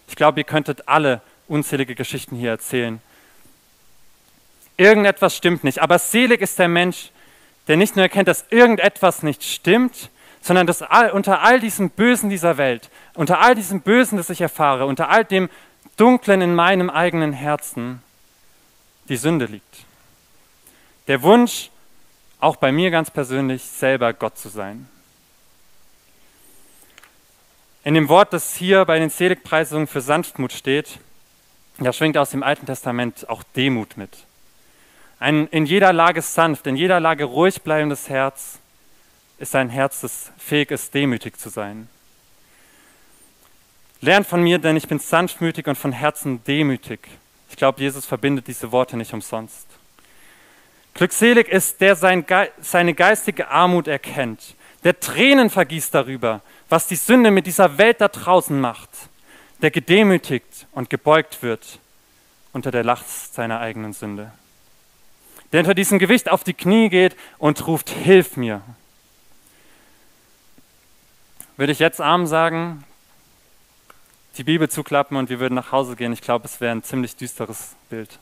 Ich 0.08 0.15
glaube, 0.15 0.39
ihr 0.39 0.46
könntet 0.46 0.88
alle 0.88 1.22
unzählige 1.48 1.94
Geschichten 1.94 2.36
hier 2.36 2.50
erzählen. 2.50 3.00
Irgendetwas 4.77 5.36
stimmt 5.36 5.63
nicht, 5.63 5.80
aber 5.80 6.00
selig 6.00 6.42
ist 6.42 6.58
der 6.58 6.68
Mensch, 6.68 7.12
der 7.68 7.77
nicht 7.77 7.96
nur 7.96 8.04
erkennt, 8.04 8.27
dass 8.27 8.46
irgendetwas 8.50 9.24
nicht 9.24 9.44
stimmt, 9.44 10.10
sondern 10.46 10.68
dass 10.68 10.84
all, 10.84 11.10
unter 11.10 11.42
all 11.42 11.60
diesem 11.60 11.90
Bösen 11.90 12.30
dieser 12.30 12.58
Welt, 12.58 12.92
unter 13.16 13.42
all 13.42 13.56
diesem 13.56 13.82
Bösen, 13.82 14.16
das 14.16 14.30
ich 14.30 14.42
erfahre, 14.42 14.86
unter 14.86 15.10
all 15.10 15.25
dem 15.25 15.50
Dunklen 15.98 16.40
in 16.40 16.54
meinem 16.54 16.92
eigenen 16.92 17.34
Herzen 17.34 18.04
die 19.10 19.18
Sünde 19.18 19.46
liegt. 19.46 19.86
Der 21.08 21.24
Wunsch, 21.24 21.72
auch 22.40 22.58
bei 22.58 22.72
mir 22.72 22.92
ganz 22.92 23.10
persönlich, 23.10 23.64
selber 23.64 24.14
Gott 24.14 24.38
zu 24.38 24.50
sein. 24.50 24.88
In 27.84 27.96
dem 27.96 28.08
Wort, 28.08 28.32
das 28.32 28.54
hier 28.54 28.86
bei 28.86 29.00
den 29.00 29.10
Seligpreisungen 29.10 29.88
für 29.88 30.02
Sanftmut 30.02 30.54
steht, 30.54 31.00
da 31.80 31.92
schwingt 31.92 32.20
aus 32.20 32.30
dem 32.30 32.44
Alten 32.44 32.68
Testament 32.68 33.28
auch 33.30 33.42
Demut 33.56 33.98
mit. 33.98 34.16
Ein 35.20 35.48
in 35.48 35.66
jeder 35.66 35.92
Lage 35.92 36.22
sanft, 36.22 36.68
in 36.68 36.75
jeder 36.75 37.00
Lage 37.00 37.24
ruhig 37.24 37.64
bleibendes 37.64 38.10
Herz 38.10 38.60
ist 39.38 39.56
ein 39.56 39.70
Herz, 39.70 40.01
das 40.01 40.32
fähig 40.38 40.72
ist, 40.72 40.94
demütig 40.94 41.38
zu 41.38 41.50
sein. 41.50 41.89
Lernt 44.01 44.27
von 44.27 44.42
mir, 44.42 44.60
denn 44.60 44.77
ich 44.77 44.88
bin 44.88 45.00
sanftmütig 45.00 45.68
und 45.68 45.77
von 45.77 45.92
Herzen 45.92 46.44
demütig. 46.44 47.00
Ich 47.50 47.56
glaube, 47.56 47.82
Jesus 47.82 48.06
verbindet 48.06 48.48
diese 48.48 48.72
Worte 48.72 48.98
nicht 48.98 49.13
umsonst. 49.13 49.68
Glückselig 50.94 51.50
ist, 51.50 51.82
der 51.82 51.96
sein 51.96 52.25
Ge 52.25 52.50
seine 52.62 52.94
geistige 52.94 53.50
Armut 53.50 53.88
erkennt, 53.88 54.56
der 54.84 55.00
Tränen 55.00 55.50
vergießt 55.50 55.94
darüber, 55.94 56.42
was 56.70 56.88
die 56.88 56.96
Sünde 56.96 57.32
mit 57.32 57.48
dieser 57.48 57.77
Welt 57.77 58.00
da 58.00 58.08
draußen 58.08 58.60
macht, 58.60 58.89
der 59.62 59.72
gedemütigt 59.72 60.68
und 60.72 60.89
gebeugt 60.89 61.42
wird 61.42 61.80
unter 62.54 62.72
der 62.72 62.84
Last 62.84 63.34
seiner 63.34 63.60
eigenen 63.60 63.94
Sünde, 63.94 64.32
der 65.51 65.62
unter 65.62 65.74
diesem 65.74 66.00
Gewicht 66.00 66.30
auf 66.30 66.44
die 66.44 66.54
Knie 66.54 66.89
geht 66.89 67.15
und 67.38 67.65
ruft, 67.68 67.89
Hilf 67.89 68.38
mir. 68.38 68.62
Würde 71.58 71.72
ich 71.72 71.80
jetzt 71.80 72.02
arm 72.02 72.28
sagen, 72.28 72.84
die 74.38 74.44
Bibel 74.44 74.70
zuklappen 74.70 75.16
und 75.16 75.30
wir 75.30 75.40
würden 75.40 75.56
nach 75.56 75.72
Hause 75.72 75.96
gehen, 75.96 76.12
ich 76.12 76.22
glaube, 76.22 76.46
es 76.46 76.60
wäre 76.60 76.76
ein 76.76 76.84
ziemlich 76.84 77.16
düsteres 77.16 77.76
Bild. 77.90 78.20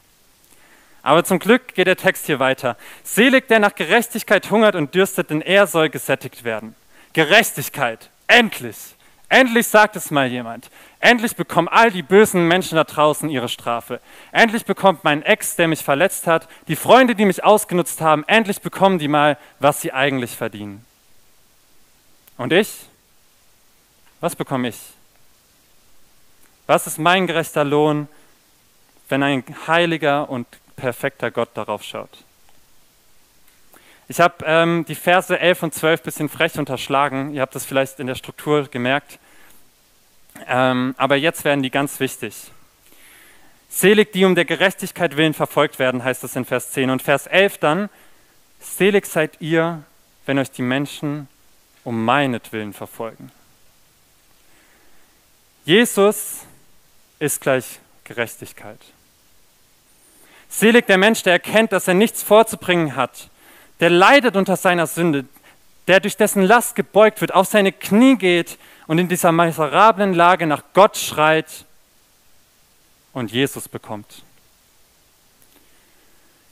Aber 1.01 1.23
zum 1.23 1.39
Glück 1.39 1.73
geht 1.73 1.87
der 1.87 1.97
Text 1.97 2.27
hier 2.27 2.39
weiter. 2.39 2.77
Selig, 3.03 3.47
der 3.47 3.59
nach 3.59 3.75
Gerechtigkeit 3.75 4.49
hungert 4.51 4.75
und 4.75 4.93
dürstet, 4.93 5.31
denn 5.31 5.41
er 5.41 5.67
soll 5.67 5.89
gesättigt 5.89 6.43
werden. 6.43 6.75
Gerechtigkeit, 7.13 8.09
endlich. 8.27 8.77
Endlich 9.27 9.67
sagt 9.67 9.95
es 9.95 10.11
mal 10.11 10.27
jemand. 10.27 10.69
Endlich 10.99 11.35
bekommen 11.35 11.67
all 11.67 11.89
die 11.89 12.03
bösen 12.03 12.47
Menschen 12.47 12.75
da 12.75 12.83
draußen 12.83 13.29
ihre 13.29 13.49
Strafe. 13.49 13.99
Endlich 14.31 14.63
bekommt 14.63 15.03
mein 15.03 15.23
Ex, 15.23 15.55
der 15.55 15.67
mich 15.67 15.83
verletzt 15.83 16.27
hat, 16.27 16.47
die 16.67 16.75
Freunde, 16.75 17.15
die 17.15 17.25
mich 17.25 17.43
ausgenutzt 17.43 17.99
haben, 17.99 18.23
endlich 18.27 18.61
bekommen 18.61 18.99
die 18.99 19.07
mal, 19.07 19.37
was 19.59 19.81
sie 19.81 19.91
eigentlich 19.91 20.37
verdienen. 20.37 20.85
Und 22.37 22.53
ich? 22.53 22.69
Was 24.23 24.37
bekomme 24.37 24.69
ich? 24.69 24.79
Was 26.65 26.87
ist 26.87 26.97
mein 26.97 27.27
gerechter 27.27 27.65
Lohn, 27.65 28.07
wenn 29.09 29.21
ein 29.21 29.43
heiliger 29.67 30.29
und 30.29 30.47
perfekter 30.77 31.29
Gott 31.29 31.49
darauf 31.55 31.83
schaut? 31.83 32.23
Ich 34.07 34.21
habe 34.21 34.35
ähm, 34.45 34.85
die 34.87 34.95
Verse 34.95 35.37
11 35.37 35.63
und 35.63 35.73
12 35.73 35.99
ein 35.99 36.03
bisschen 36.05 36.29
frech 36.29 36.57
unterschlagen. 36.57 37.33
Ihr 37.33 37.41
habt 37.41 37.53
das 37.53 37.65
vielleicht 37.65 37.99
in 37.99 38.07
der 38.07 38.15
Struktur 38.15 38.69
gemerkt. 38.69 39.19
Ähm, 40.47 40.95
aber 40.97 41.17
jetzt 41.17 41.43
werden 41.43 41.61
die 41.61 41.69
ganz 41.69 41.99
wichtig. 41.99 42.49
Selig, 43.67 44.13
die 44.13 44.23
um 44.23 44.35
der 44.35 44.45
Gerechtigkeit 44.45 45.17
willen 45.17 45.33
verfolgt 45.33 45.79
werden, 45.79 46.01
heißt 46.01 46.23
es 46.23 46.37
in 46.37 46.45
Vers 46.45 46.71
10. 46.71 46.91
Und 46.91 47.01
Vers 47.01 47.27
11 47.27 47.57
dann, 47.57 47.89
selig 48.61 49.05
seid 49.05 49.41
ihr, 49.41 49.83
wenn 50.25 50.39
euch 50.39 50.51
die 50.51 50.61
Menschen 50.61 51.27
um 51.83 52.05
meinetwillen 52.05 52.71
verfolgen. 52.71 53.29
Jesus 55.65 56.41
ist 57.19 57.39
gleich 57.39 57.79
Gerechtigkeit. 58.03 58.79
Selig 60.49 60.87
der 60.87 60.97
Mensch, 60.97 61.23
der 61.23 61.33
erkennt, 61.33 61.71
dass 61.71 61.87
er 61.87 61.93
nichts 61.93 62.21
vorzubringen 62.21 62.95
hat, 62.95 63.29
der 63.79 63.89
leidet 63.89 64.35
unter 64.35 64.55
seiner 64.55 64.87
Sünde, 64.87 65.25
der 65.87 65.99
durch 65.99 66.17
dessen 66.17 66.43
Last 66.43 66.75
gebeugt 66.75 67.21
wird, 67.21 67.33
auf 67.33 67.47
seine 67.47 67.71
Knie 67.71 68.17
geht 68.17 68.57
und 68.87 68.99
in 68.99 69.07
dieser 69.07 69.31
miserablen 69.31 70.13
Lage 70.13 70.45
nach 70.47 70.63
Gott 70.73 70.97
schreit 70.97 71.65
und 73.13 73.31
Jesus 73.31 73.67
bekommt. 73.67 74.23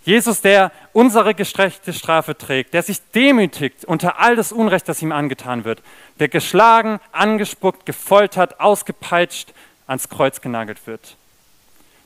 Jesus, 0.04 0.42
der 0.42 0.72
unsere 0.94 1.36
gestreckte 1.36 1.94
Strafe 1.94 2.36
trägt, 2.36 2.74
der 2.74 2.82
sich 2.82 3.00
demütigt 3.14 3.86
unter 3.86 4.20
all 4.20 4.36
das 4.36 4.52
Unrecht, 4.52 4.90
das 4.90 5.02
ihm 5.02 5.12
angetan 5.12 5.64
wird, 5.64 5.84
der 6.20 6.28
geschlagen, 6.28 7.00
angespuckt, 7.12 7.86
gefoltert, 7.86 8.60
ausgepeitscht 8.60 9.54
ans 9.86 10.10
Kreuz 10.10 10.42
genagelt 10.42 10.88
wird, 10.88 11.18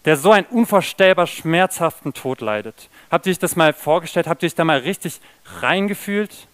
der 0.03 0.17
so 0.17 0.31
einen 0.31 0.45
unvorstellbar 0.47 1.27
schmerzhaften 1.27 2.13
Tod 2.13 2.41
leidet. 2.41 2.89
Habt 3.09 3.27
ihr 3.27 3.31
euch 3.31 3.39
das 3.39 3.55
mal 3.55 3.71
vorgestellt? 3.71 4.27
Habt 4.27 4.43
ihr 4.43 4.47
euch 4.47 4.55
da 4.55 4.65
mal 4.65 4.79
richtig 4.79 5.21
reingefühlt? 5.61 6.47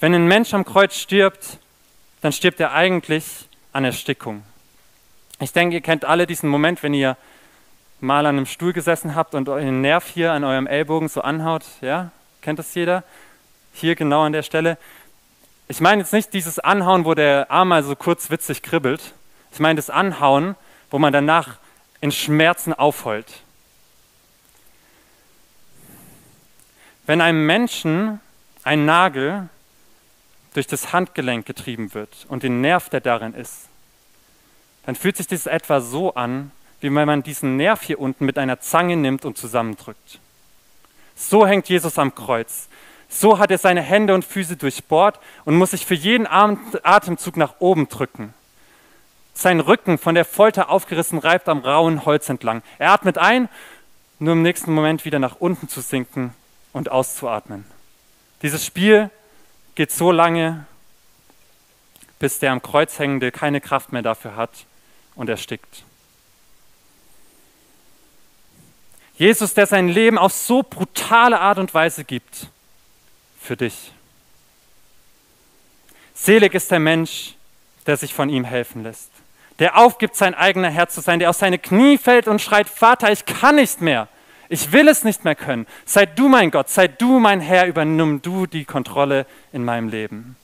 Wenn 0.00 0.14
ein 0.14 0.26
Mensch 0.26 0.52
am 0.52 0.64
Kreuz 0.64 0.96
stirbt, 0.96 1.58
dann 2.22 2.32
stirbt 2.32 2.58
er 2.58 2.72
eigentlich 2.72 3.48
an 3.72 3.84
Erstickung. 3.84 4.42
Ich 5.38 5.52
denke, 5.52 5.76
ihr 5.76 5.80
kennt 5.80 6.04
alle 6.04 6.26
diesen 6.26 6.48
Moment, 6.48 6.82
wenn 6.82 6.92
ihr 6.92 7.16
mal 8.02 8.26
an 8.26 8.36
einem 8.36 8.46
Stuhl 8.46 8.72
gesessen 8.72 9.14
habt 9.14 9.34
und 9.34 9.48
euren 9.48 9.80
Nerv 9.80 10.06
hier 10.08 10.32
an 10.32 10.44
eurem 10.44 10.66
Ellbogen 10.66 11.08
so 11.08 11.20
anhaut. 11.20 11.64
Ja, 11.80 12.10
kennt 12.40 12.58
das 12.58 12.74
jeder? 12.74 13.04
Hier 13.72 13.94
genau 13.94 14.22
an 14.22 14.32
der 14.32 14.42
Stelle. 14.42 14.78
Ich 15.68 15.80
meine 15.80 16.02
jetzt 16.02 16.12
nicht 16.12 16.32
dieses 16.32 16.58
Anhauen, 16.58 17.04
wo 17.04 17.14
der 17.14 17.50
Arm 17.50 17.68
mal 17.68 17.82
so 17.82 17.94
kurz 17.94 18.30
witzig 18.30 18.62
kribbelt. 18.62 19.14
Ich 19.52 19.60
meine 19.60 19.76
das 19.76 19.90
Anhauen, 19.90 20.56
wo 20.90 20.98
man 20.98 21.12
danach 21.12 21.58
in 22.00 22.10
Schmerzen 22.10 22.72
aufheult. 22.72 23.42
Wenn 27.06 27.20
einem 27.20 27.46
Menschen 27.46 28.20
ein 28.64 28.84
Nagel 28.84 29.48
durch 30.54 30.66
das 30.66 30.92
Handgelenk 30.92 31.46
getrieben 31.46 31.94
wird 31.94 32.26
und 32.28 32.42
den 32.42 32.60
Nerv, 32.60 32.88
der 32.88 33.00
darin 33.00 33.34
ist, 33.34 33.68
dann 34.86 34.96
fühlt 34.96 35.16
sich 35.16 35.26
das 35.26 35.46
etwa 35.46 35.80
so 35.80 36.14
an, 36.14 36.50
wie 36.80 36.94
wenn 36.94 37.06
man 37.06 37.22
diesen 37.22 37.56
Nerv 37.56 37.82
hier 37.82 38.00
unten 38.00 38.24
mit 38.24 38.38
einer 38.38 38.60
Zange 38.60 38.96
nimmt 38.96 39.24
und 39.24 39.36
zusammendrückt. 39.36 40.18
So 41.14 41.46
hängt 41.46 41.68
Jesus 41.68 41.98
am 41.98 42.14
Kreuz. 42.14 42.68
So 43.08 43.38
hat 43.38 43.50
er 43.50 43.58
seine 43.58 43.82
Hände 43.82 44.14
und 44.14 44.24
Füße 44.24 44.56
durchbohrt 44.56 45.18
und 45.44 45.56
muss 45.56 45.72
sich 45.72 45.84
für 45.84 45.94
jeden 45.94 46.26
Atemzug 46.26 47.36
nach 47.36 47.56
oben 47.58 47.88
drücken. 47.88 48.32
Sein 49.34 49.60
Rücken 49.60 49.98
von 49.98 50.14
der 50.14 50.24
Folter 50.24 50.70
aufgerissen 50.70 51.18
reibt 51.18 51.48
am 51.48 51.60
rauen 51.60 52.04
Holz 52.04 52.28
entlang. 52.28 52.62
Er 52.78 52.92
atmet 52.92 53.18
ein, 53.18 53.48
nur 54.18 54.34
im 54.34 54.42
nächsten 54.42 54.72
Moment 54.72 55.04
wieder 55.04 55.18
nach 55.18 55.36
unten 55.36 55.68
zu 55.68 55.80
sinken 55.80 56.34
und 56.72 56.90
auszuatmen. 56.90 57.64
Dieses 58.42 58.64
Spiel 58.64 59.10
geht 59.74 59.92
so 59.92 60.12
lange, 60.12 60.66
bis 62.18 62.38
der 62.38 62.52
am 62.52 62.62
Kreuz 62.62 62.98
hängende 62.98 63.32
keine 63.32 63.60
Kraft 63.60 63.92
mehr 63.92 64.02
dafür 64.02 64.36
hat 64.36 64.66
und 65.14 65.28
erstickt. 65.28 65.84
Jesus, 69.20 69.52
der 69.52 69.66
sein 69.66 69.88
Leben 69.88 70.16
auf 70.16 70.32
so 70.32 70.62
brutale 70.62 71.38
Art 71.38 71.58
und 71.58 71.74
Weise 71.74 72.04
gibt 72.04 72.46
für 73.38 73.54
dich. 73.54 73.92
Selig 76.14 76.54
ist 76.54 76.70
der 76.70 76.78
Mensch, 76.78 77.34
der 77.84 77.98
sich 77.98 78.14
von 78.14 78.30
ihm 78.30 78.44
helfen 78.44 78.82
lässt, 78.82 79.10
der 79.58 79.76
aufgibt, 79.76 80.16
sein 80.16 80.34
eigener 80.34 80.70
Herr 80.70 80.88
zu 80.88 81.02
sein, 81.02 81.18
der 81.18 81.28
auf 81.28 81.36
seine 81.36 81.58
Knie 81.58 81.98
fällt 81.98 82.28
und 82.28 82.40
schreit, 82.40 82.66
Vater, 82.66 83.12
ich 83.12 83.26
kann 83.26 83.56
nicht 83.56 83.82
mehr. 83.82 84.08
Ich 84.48 84.72
will 84.72 84.88
es 84.88 85.04
nicht 85.04 85.22
mehr 85.22 85.34
können. 85.34 85.66
Sei 85.84 86.06
du 86.06 86.26
mein 86.26 86.50
Gott, 86.50 86.70
sei 86.70 86.88
du 86.88 87.18
mein 87.18 87.40
Herr, 87.40 87.66
übernimm 87.66 88.22
du 88.22 88.46
die 88.46 88.64
Kontrolle 88.64 89.26
in 89.52 89.66
meinem 89.66 89.90
Leben. 89.90 90.34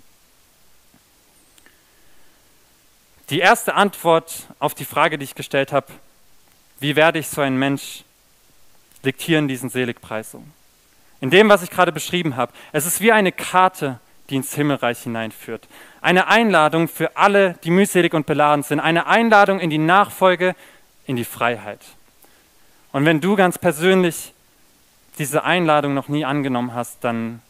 Die 3.30 3.38
erste 3.38 3.72
Antwort 3.72 4.48
auf 4.58 4.74
die 4.74 4.84
Frage, 4.84 5.16
die 5.16 5.24
ich 5.24 5.34
gestellt 5.34 5.72
habe, 5.72 5.86
wie 6.78 6.94
werde 6.94 7.18
ich 7.18 7.28
so 7.28 7.40
ein 7.40 7.56
Mensch, 7.56 8.04
in 9.28 9.48
diesen 9.48 9.70
Seligpreisungen. 9.70 10.52
In 11.20 11.30
dem, 11.30 11.48
was 11.48 11.62
ich 11.62 11.70
gerade 11.70 11.92
beschrieben 11.92 12.36
habe. 12.36 12.52
Es 12.72 12.86
ist 12.86 13.00
wie 13.00 13.12
eine 13.12 13.32
Karte, 13.32 13.98
die 14.28 14.36
ins 14.36 14.54
Himmelreich 14.54 15.02
hineinführt. 15.02 15.66
Eine 16.00 16.26
Einladung 16.28 16.88
für 16.88 17.16
alle, 17.16 17.54
die 17.64 17.70
mühselig 17.70 18.14
und 18.14 18.26
beladen 18.26 18.62
sind. 18.62 18.80
Eine 18.80 19.06
Einladung 19.06 19.60
in 19.60 19.70
die 19.70 19.78
Nachfolge, 19.78 20.54
in 21.06 21.16
die 21.16 21.24
Freiheit. 21.24 21.80
Und 22.92 23.04
wenn 23.04 23.20
du 23.20 23.36
ganz 23.36 23.58
persönlich 23.58 24.32
diese 25.18 25.44
Einladung 25.44 25.94
noch 25.94 26.08
nie 26.08 26.24
angenommen 26.24 26.74
hast, 26.74 27.02
dann 27.02 27.40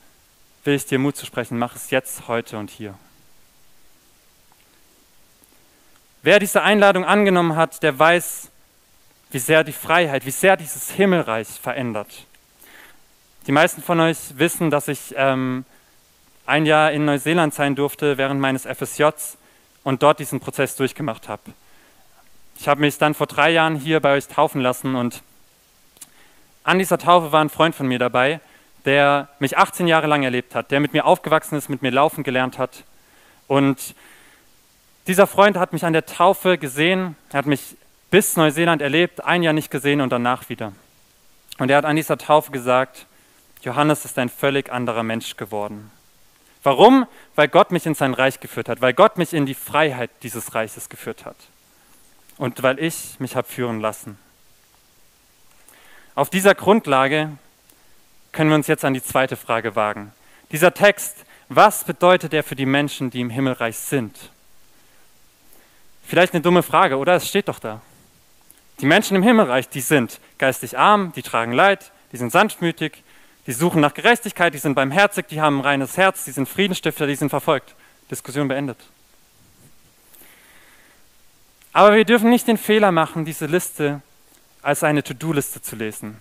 will 0.65 0.75
ich 0.75 0.87
dir 0.87 0.99
Mut 0.99 1.17
zu 1.17 1.27
sprechen. 1.27 1.59
Mach 1.59 1.75
es 1.75 1.91
jetzt, 1.91 2.29
heute 2.29 2.59
und 2.59 2.71
hier. 2.71 2.95
Wer 6.23 6.39
diese 6.41 6.63
Einladung 6.63 7.05
angenommen 7.05 7.55
hat, 7.55 7.83
der 7.83 7.97
weiß, 7.99 8.51
wie 9.31 9.39
sehr 9.39 9.65
die 9.65 9.73
Freiheit, 9.73 10.27
wie 10.27 10.31
sehr 10.31 10.57
dieses 10.57 10.91
Himmelreich 10.91 11.49
verändert. 11.49 12.27
Die 13.47 13.53
meisten 13.53 13.83
von 13.83 14.01
euch 14.01 14.19
wissen, 14.37 14.71
dass 14.71 14.89
ich 14.89 15.15
ähm, 15.17 15.65
ein 16.47 16.67
Jahr 16.67 16.93
in 16.93 17.05
Neuseeland 17.05 17.55
sein 17.55 17.75
durfte 17.75 18.19
während 18.19 18.41
meines 18.41 18.67
FSJs 18.67 19.37
und 19.85 20.03
dort 20.03 20.19
diesen 20.19 20.41
Prozess 20.41 20.77
durchgemacht 20.77 21.29
habe. 21.29 21.43
Ich 22.59 22.69
habe 22.69 22.81
mich 22.81 22.99
dann 22.99 23.15
vor 23.15 23.27
drei 23.27 23.51
Jahren 23.51 23.77
hier 23.77 24.01
bei 24.01 24.15
euch 24.15 24.29
taufen 24.29 24.61
lassen 24.61 24.97
und 24.97 25.23
an 26.65 26.79
dieser 26.79 26.99
Taufe 26.99 27.31
war 27.31 27.41
ein 27.41 27.51
Freund 27.51 27.75
von 27.75 27.87
mir 27.87 27.99
dabei, 27.99 28.41
der 28.85 29.29
mich 29.39 29.59
18 29.59 29.87
Jahre 29.87 30.07
lang 30.07 30.23
erlebt 30.23 30.55
hat, 30.55 30.71
der 30.71 30.81
mit 30.81 30.93
mir 30.93 31.05
aufgewachsen 31.05 31.57
ist, 31.57 31.69
mit 31.69 31.83
mir 31.83 31.91
laufen 31.91 32.25
gelernt 32.25 32.59
hat. 32.59 32.85
Und 33.47 33.95
Dieser 35.07 35.29
Freund 35.29 35.57
hat 35.57 35.73
mich 35.73 35.85
an 35.85 35.93
der 35.93 36.05
Taufe 36.05 36.59
gesehen, 36.59 37.15
er 37.31 37.39
hat 37.39 37.47
mich 37.47 37.77
bis 38.11 38.37
Neuseeland 38.37 38.83
erlebt, 38.83 39.25
ein 39.25 39.43
Jahr 39.43 39.53
nicht 39.53 39.71
gesehen 39.71 40.01
und 40.01 40.11
danach 40.11 40.49
wieder. 40.49 40.73
Und 41.59 41.71
er 41.71 41.79
hat 41.79 41.85
an 41.85 41.97
dieser 41.97 42.19
Taufe 42.19 42.53
gesagt, 42.53 43.07
Johannes 43.63 44.05
ist 44.05 44.19
ein 44.19 44.29
völlig 44.29 44.71
anderer 44.71 45.03
Mensch 45.03 45.37
geworden. 45.37 45.91
Warum? 46.63 47.07
Weil 47.35 47.49
Gott 47.49 47.71
mich 47.71 47.87
in 47.87 47.95
sein 47.95 48.15
Reich 48.15 48.41
geführt 48.41 48.69
hat, 48.69 48.81
weil 48.81 48.93
Gott 48.93 49.19
mich 49.19 49.33
in 49.33 49.47
die 49.47 49.55
Freiheit 49.55 50.11
dieses 50.23 50.55
Reiches 50.55 50.89
geführt 50.89 51.25
hat 51.25 51.37
und 52.39 52.63
weil 52.63 52.79
ich 52.79 53.19
mich 53.19 53.37
habe 53.37 53.49
führen 53.49 53.81
lassen. 53.81 54.19
Auf 56.15 56.31
dieser 56.31 56.55
Grundlage 56.55 57.31
können 58.33 58.51
wir 58.51 58.57
uns 58.57 58.67
jetzt 58.67 58.85
an 58.85 58.95
die 58.95 59.03
zweite 59.03 59.37
Frage 59.37 59.77
wagen. 59.77 60.13
Dieser 60.53 60.75
Text, 60.75 61.25
was 61.49 61.85
bedeutet 61.85 62.35
er 62.35 62.43
für 62.43 62.57
die 62.57 62.67
Menschen, 62.67 63.11
die 63.11 63.21
im 63.21 63.31
Himmelreich 63.31 63.77
sind? 63.77 64.17
Vielleicht 66.05 66.35
eine 66.35 66.43
dumme 66.43 66.63
Frage, 66.63 66.99
oder? 66.99 67.15
Es 67.15 67.29
steht 67.29 67.49
doch 67.49 67.59
da. 67.59 67.81
Die 68.81 68.87
Menschen 68.87 69.17
im 69.17 69.23
Himmelreich, 69.23 69.69
die 69.69 69.81
sind 69.81 70.21
geistig 70.39 70.79
arm, 70.79 71.13
die 71.17 71.23
tragen 71.23 71.53
Leid, 71.53 71.93
die 72.13 72.19
sind 72.19 72.31
sanftmütig, 72.31 73.03
die 73.47 73.53
suchen 73.53 73.81
nach 73.81 73.95
Gerechtigkeit, 73.95 74.53
die 74.53 74.59
sind 74.59 74.75
barmherzig, 74.75 75.27
die 75.29 75.41
haben 75.41 75.59
ein 75.59 75.65
reines 75.65 75.97
Herz, 75.97 76.25
die 76.25 76.33
sind 76.33 76.49
Friedensstifter, 76.49 77.07
die 77.07 77.15
sind 77.15 77.31
verfolgt. 77.31 77.75
Diskussion 78.11 78.49
beendet. 78.49 78.79
Aber 81.73 81.95
wir 81.95 82.05
dürfen 82.05 82.31
nicht 82.31 82.49
den 82.49 82.59
Fehler 82.59 82.93
machen, 82.93 83.25
diese 83.25 83.47
Liste 83.47 84.01
als 84.63 84.83
eine 84.83 85.03
To-Do-Liste 85.03 85.63
zu 85.63 85.77
lesen, 85.77 86.17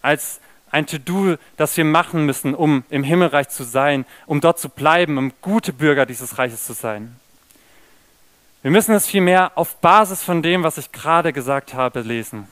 als 0.00 0.40
ein 0.70 0.86
To-Do, 0.86 1.36
das 1.56 1.76
wir 1.76 1.84
machen 1.84 2.24
müssen, 2.24 2.54
um 2.54 2.84
im 2.88 3.04
Himmelreich 3.04 3.48
zu 3.48 3.64
sein, 3.64 4.06
um 4.26 4.40
dort 4.40 4.58
zu 4.58 4.68
bleiben, 4.68 5.18
um 5.18 5.32
gute 5.42 5.72
Bürger 5.72 6.06
dieses 6.06 6.38
Reiches 6.38 6.64
zu 6.64 6.72
sein. 6.72 7.16
Wir 8.62 8.70
müssen 8.70 8.94
es 8.94 9.08
vielmehr 9.08 9.50
auf 9.56 9.76
Basis 9.80 10.22
von 10.22 10.40
dem, 10.40 10.62
was 10.62 10.78
ich 10.78 10.92
gerade 10.92 11.32
gesagt 11.32 11.74
habe, 11.74 12.00
lesen. 12.00 12.46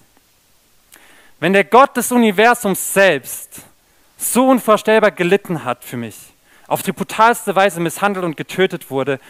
Wenn 1.39 1.53
der 1.53 1.63
Gott 1.63 1.97
des 1.97 2.11
Universums 2.11 2.93
selbst 2.93 3.63
so 4.19 4.49
unvorstellbar 4.49 5.13
gelitten 5.13 5.65
hat 5.65 5.85
für 5.85 5.97
mich, 5.97 6.17
auf 6.67 6.83
die 6.83 6.93
brutalste 6.93 7.55
Weise 7.55 7.79
misshandelt 7.81 8.25
und 8.25 8.37
getötet 8.37 8.91
wurde, 8.91 9.21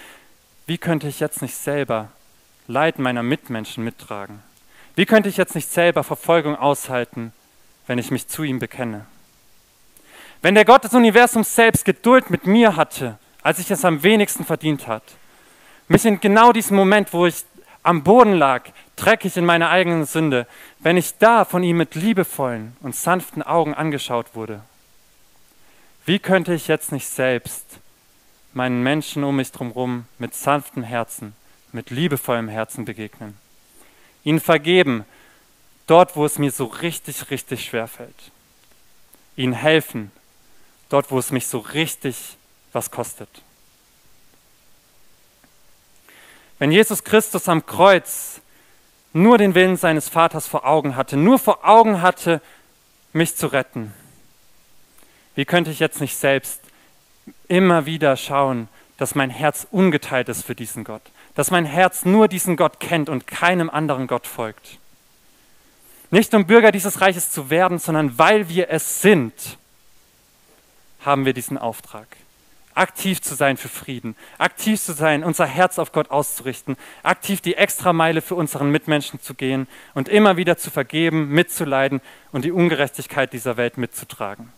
wie 0.66 0.78
könnte 0.78 1.06
ich 1.06 1.20
jetzt 1.20 1.42
nicht 1.42 1.54
selber 1.54 2.08
Leid 2.66 2.98
meiner 2.98 3.22
Mitmenschen 3.22 3.84
mittragen? 3.84 4.42
Wie 4.94 5.04
könnte 5.06 5.28
ich 5.28 5.36
jetzt 5.36 5.54
nicht 5.54 5.70
selber 5.70 6.02
Verfolgung 6.02 6.56
aushalten, 6.56 7.32
wenn 7.86 7.98
ich 7.98 8.10
mich 8.10 8.28
zu 8.28 8.42
ihm 8.42 8.58
bekenne? 8.58 9.04
Wenn 10.40 10.54
der 10.54 10.64
Gott 10.64 10.84
des 10.84 10.94
Universums 10.94 11.54
selbst 11.54 11.84
Geduld 11.84 12.30
mit 12.30 12.46
mir 12.46 12.76
hatte, 12.76 13.18
als 13.42 13.58
ich 13.58 13.70
es 13.70 13.84
am 13.84 14.02
wenigsten 14.02 14.44
verdient 14.44 14.86
hat, 14.86 15.02
mich 15.90 16.04
in 16.04 16.20
genau 16.20 16.52
diesem 16.52 16.76
Moment, 16.76 17.12
wo 17.12 17.26
ich 17.26 17.44
am 17.82 18.04
Boden 18.04 18.34
lag, 18.34 18.62
dreckig 18.94 19.36
in 19.36 19.44
meiner 19.44 19.70
eigenen 19.70 20.06
Sünde, 20.06 20.46
wenn 20.78 20.96
ich 20.96 21.18
da 21.18 21.44
von 21.44 21.64
ihm 21.64 21.78
mit 21.78 21.96
liebevollen 21.96 22.76
und 22.80 22.94
sanften 22.94 23.42
Augen 23.42 23.74
angeschaut 23.74 24.34
wurde, 24.34 24.62
wie 26.06 26.20
könnte 26.20 26.54
ich 26.54 26.68
jetzt 26.68 26.92
nicht 26.92 27.08
selbst 27.08 27.80
meinen 28.52 28.84
Menschen 28.84 29.24
um 29.24 29.36
mich 29.36 29.50
drumherum 29.50 30.06
mit 30.18 30.34
sanftem 30.34 30.84
Herzen, 30.84 31.34
mit 31.72 31.90
liebevollem 31.90 32.48
Herzen 32.48 32.84
begegnen? 32.84 33.36
Ihnen 34.22 34.40
vergeben, 34.40 35.04
dort 35.88 36.14
wo 36.14 36.24
es 36.24 36.38
mir 36.38 36.52
so 36.52 36.66
richtig, 36.66 37.32
richtig 37.32 37.64
schwer 37.64 37.88
fällt. 37.88 38.30
Ihnen 39.34 39.54
helfen, 39.54 40.12
dort 40.88 41.10
wo 41.10 41.18
es 41.18 41.32
mich 41.32 41.48
so 41.48 41.58
richtig 41.58 42.36
was 42.72 42.92
kostet. 42.92 43.42
Wenn 46.60 46.70
Jesus 46.70 47.04
Christus 47.04 47.48
am 47.48 47.64
Kreuz 47.64 48.42
nur 49.14 49.38
den 49.38 49.54
Willen 49.54 49.78
seines 49.78 50.10
Vaters 50.10 50.46
vor 50.46 50.66
Augen 50.66 50.94
hatte, 50.94 51.16
nur 51.16 51.38
vor 51.38 51.66
Augen 51.66 52.02
hatte, 52.02 52.42
mich 53.14 53.34
zu 53.34 53.46
retten, 53.46 53.94
wie 55.34 55.46
könnte 55.46 55.70
ich 55.70 55.80
jetzt 55.80 56.02
nicht 56.02 56.16
selbst 56.16 56.60
immer 57.48 57.86
wieder 57.86 58.14
schauen, 58.16 58.68
dass 58.98 59.14
mein 59.14 59.30
Herz 59.30 59.66
ungeteilt 59.70 60.28
ist 60.28 60.44
für 60.44 60.54
diesen 60.54 60.84
Gott, 60.84 61.02
dass 61.34 61.50
mein 61.50 61.64
Herz 61.64 62.04
nur 62.04 62.28
diesen 62.28 62.56
Gott 62.56 62.78
kennt 62.78 63.08
und 63.08 63.26
keinem 63.26 63.70
anderen 63.70 64.06
Gott 64.06 64.26
folgt. 64.26 64.78
Nicht 66.10 66.34
um 66.34 66.46
Bürger 66.46 66.72
dieses 66.72 67.00
Reiches 67.00 67.32
zu 67.32 67.48
werden, 67.48 67.78
sondern 67.78 68.18
weil 68.18 68.50
wir 68.50 68.68
es 68.68 69.00
sind, 69.00 69.32
haben 71.00 71.24
wir 71.24 71.32
diesen 71.32 71.56
Auftrag 71.56 72.06
aktiv 72.74 73.20
zu 73.20 73.34
sein 73.34 73.56
für 73.56 73.68
Frieden, 73.68 74.16
aktiv 74.38 74.80
zu 74.80 74.92
sein, 74.92 75.24
unser 75.24 75.46
Herz 75.46 75.78
auf 75.78 75.92
Gott 75.92 76.10
auszurichten, 76.10 76.76
aktiv 77.02 77.40
die 77.40 77.56
Extrameile 77.56 78.22
für 78.22 78.34
unseren 78.34 78.70
Mitmenschen 78.70 79.20
zu 79.20 79.34
gehen 79.34 79.66
und 79.94 80.08
immer 80.08 80.36
wieder 80.36 80.56
zu 80.56 80.70
vergeben, 80.70 81.28
mitzuleiden 81.28 82.00
und 82.32 82.44
die 82.44 82.52
Ungerechtigkeit 82.52 83.32
dieser 83.32 83.56
Welt 83.56 83.76
mitzutragen. 83.76 84.52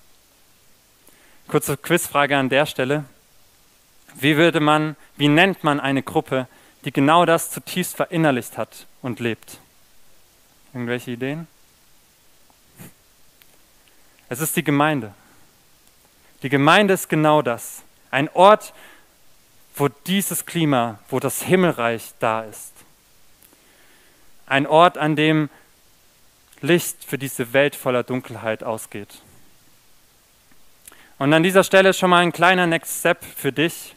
Kurze 1.49 1.77
Quizfrage 1.77 2.37
an 2.37 2.49
der 2.49 2.67
Stelle. 2.67 3.05
Wie 4.15 4.37
würde 4.37 4.61
man, 4.61 4.97
wie 5.17 5.29
nennt 5.29 5.65
man 5.65 5.81
eine 5.81 6.03
Gruppe, 6.03 6.47
die 6.85 6.93
genau 6.93 7.25
das 7.25 7.51
zutiefst 7.51 7.97
verinnerlicht 7.97 8.59
hat 8.59 8.87
und 9.01 9.21
lebt? 9.21 9.59
Irgendwelche 10.75 11.13
Ideen? 11.13 11.47
Es 14.29 14.41
ist 14.41 14.57
die 14.57 14.65
Gemeinde. 14.65 15.13
Die 16.43 16.49
Gemeinde 16.49 16.95
ist 16.95 17.09
genau 17.09 17.43
das. 17.43 17.83
Ein 18.13 18.29
Ort, 18.35 18.73
wo 19.75 19.89
dieses 19.89 20.47
Klima, 20.47 20.99
wo 21.09 21.19
das 21.19 21.43
Himmelreich 21.43 22.13
da 22.21 22.43
ist. 22.43 22.73
Ein 24.47 24.67
Ort, 24.67 24.99
an 24.99 25.17
dem 25.17 25.49
Licht 26.61 27.05
für 27.05 27.19
diese 27.19 27.53
Welt 27.55 27.75
voller 27.75 28.03
Dunkelheit 28.03 28.63
ausgeht. 28.63 29.23
Und 31.19 31.33
an 31.33 31.43
dieser 31.43 31.65
Stelle 31.65 31.95
schon 31.95 32.11
mal 32.11 32.19
ein 32.19 32.33
kleiner 32.33 32.67
Next 32.67 33.01
Step 33.01 33.25
für 33.25 33.51
dich. 33.51 33.97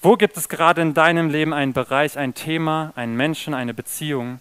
Wo 0.00 0.16
gibt 0.16 0.38
es 0.38 0.48
gerade 0.48 0.80
in 0.80 0.94
deinem 0.94 1.28
Leben 1.28 1.52
einen 1.52 1.74
Bereich, 1.74 2.16
ein 2.16 2.32
Thema, 2.32 2.92
einen 2.96 3.14
Menschen, 3.14 3.52
eine 3.52 3.74
Beziehung, 3.74 4.40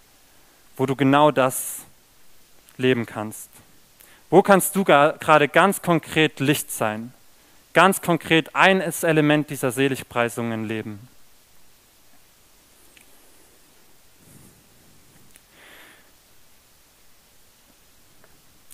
wo 0.77 0.85
du 0.85 0.95
genau 0.95 1.31
das 1.31 1.79
leben 2.77 3.05
kannst? 3.05 3.49
Wo 4.29 4.41
kannst 4.41 4.75
du 4.77 4.85
gerade 4.85 5.47
ganz 5.49 5.81
konkret 5.81 6.39
Licht 6.39 6.71
sein? 6.71 7.13
Ganz 7.77 8.01
konkret 8.01 8.55
ein 8.55 8.81
Element 8.81 9.51
dieser 9.51 9.69
Seligpreisungen 9.69 10.65
leben. 10.65 10.97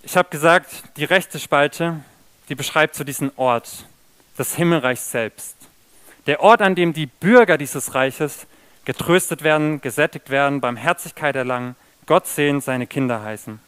Ich 0.03 0.15
habe 0.15 0.29
gesagt, 0.29 0.83
die 0.95 1.03
rechte 1.03 1.37
Spalte, 1.37 1.99
die 2.47 2.55
beschreibt 2.55 2.95
so 2.95 3.03
diesen 3.03 3.33
Ort, 3.35 3.83
das 4.37 4.55
Himmelreich 4.55 5.01
selbst. 5.01 5.57
Der 6.25 6.39
Ort, 6.39 6.61
an 6.61 6.73
dem 6.73 6.93
die 6.93 7.07
Bürger 7.07 7.57
dieses 7.57 7.95
Reiches 7.95 8.47
getröstet 8.85 9.43
werden, 9.43 9.81
gesättigt 9.81 10.29
werden, 10.29 10.61
Barmherzigkeit 10.61 11.35
erlangen, 11.35 11.75
Gott 12.05 12.25
sehen, 12.25 12.61
seine 12.61 12.87
Kinder 12.87 13.21
heißen. 13.21 13.59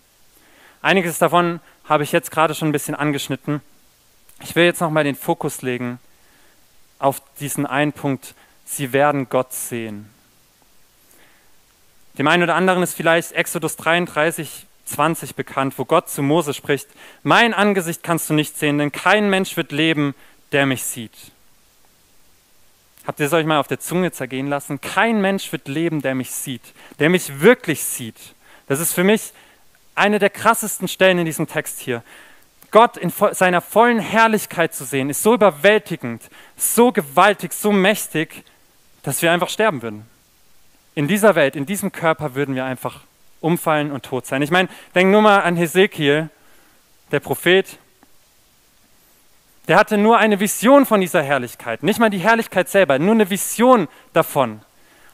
Einiges 0.81 1.19
davon 1.19 1.59
habe 1.83 2.03
ich 2.03 2.13
jetzt 2.13 2.31
gerade 2.31 2.55
schon 2.55 2.69
ein 2.69 2.71
bisschen 2.71 2.95
angeschnitten. 2.95 3.59
Ich 4.45 4.55
will 4.55 4.65
jetzt 4.65 4.79
nochmal 4.79 5.03
den 5.03 5.15
Fokus 5.15 5.63
legen 5.63 5.97
auf 6.99 7.19
diesen 7.39 7.65
einen 7.65 7.93
Punkt, 7.93 8.35
sie 8.63 8.93
werden 8.93 9.27
Gott 9.27 9.51
sehen. 9.51 10.07
Dem 12.19 12.27
einen 12.27 12.43
oder 12.43 12.53
anderen 12.53 12.83
ist 12.83 12.93
vielleicht 12.93 13.31
Exodus 13.31 13.75
33, 13.75 14.67
20 14.85 15.33
bekannt, 15.33 15.73
wo 15.77 15.85
Gott 15.85 16.11
zu 16.11 16.21
Mose 16.21 16.53
spricht, 16.53 16.87
mein 17.23 17.55
Angesicht 17.55 18.03
kannst 18.03 18.29
du 18.29 18.35
nicht 18.35 18.55
sehen, 18.55 18.77
denn 18.77 18.91
kein 18.91 19.31
Mensch 19.31 19.57
wird 19.57 19.71
leben, 19.71 20.13
der 20.51 20.67
mich 20.67 20.83
sieht. 20.83 21.31
Habt 23.07 23.19
ihr 23.19 23.25
es 23.25 23.33
euch 23.33 23.47
mal 23.47 23.59
auf 23.59 23.67
der 23.67 23.79
Zunge 23.79 24.11
zergehen 24.11 24.47
lassen? 24.47 24.79
Kein 24.79 25.21
Mensch 25.21 25.51
wird 25.51 25.67
leben, 25.67 26.03
der 26.03 26.13
mich 26.13 26.29
sieht, 26.29 26.61
der 26.99 27.09
mich 27.09 27.41
wirklich 27.41 27.83
sieht. 27.83 28.35
Das 28.67 28.79
ist 28.79 28.93
für 28.93 29.03
mich 29.03 29.33
eine 29.95 30.19
der 30.19 30.29
krassesten 30.29 30.87
Stellen 30.87 31.17
in 31.17 31.25
diesem 31.25 31.47
Text 31.47 31.79
hier. 31.79 32.03
Gott 32.75 32.97
in 32.97 33.09
seiner 33.09 33.61
vollen 33.61 33.99
Herrlichkeit 33.99 34.73
zu 34.73 34.83
sehen, 34.83 35.09
ist 35.09 35.23
so 35.23 35.33
überwältigend, 35.33 36.21
so 36.57 36.91
gewaltig, 36.91 37.53
so 37.53 37.71
mächtig, 37.71 38.43
dass 39.01 39.21
wir 39.21 39.31
einfach 39.31 39.47
sterben 39.47 39.81
würden. 39.81 40.05
In 40.93 41.07
dieser 41.07 41.35
Welt, 41.35 41.55
in 41.55 41.65
diesem 41.65 41.93
Körper 41.93 42.35
würden 42.35 42.53
wir 42.53 42.65
einfach 42.65 42.99
umfallen 43.39 43.93
und 43.93 44.03
tot 44.03 44.25
sein. 44.25 44.41
Ich 44.41 44.51
meine, 44.51 44.67
denk 44.93 45.09
nur 45.09 45.21
mal 45.21 45.39
an 45.43 45.55
Hesekiel, 45.55 46.29
der 47.13 47.21
Prophet. 47.21 47.77
Der 49.69 49.77
hatte 49.77 49.97
nur 49.97 50.17
eine 50.17 50.41
Vision 50.41 50.85
von 50.85 50.99
dieser 50.99 51.23
Herrlichkeit, 51.23 51.81
nicht 51.81 52.01
mal 52.01 52.09
die 52.09 52.17
Herrlichkeit 52.17 52.67
selber, 52.67 52.99
nur 52.99 53.13
eine 53.13 53.29
Vision 53.29 53.87
davon. 54.11 54.59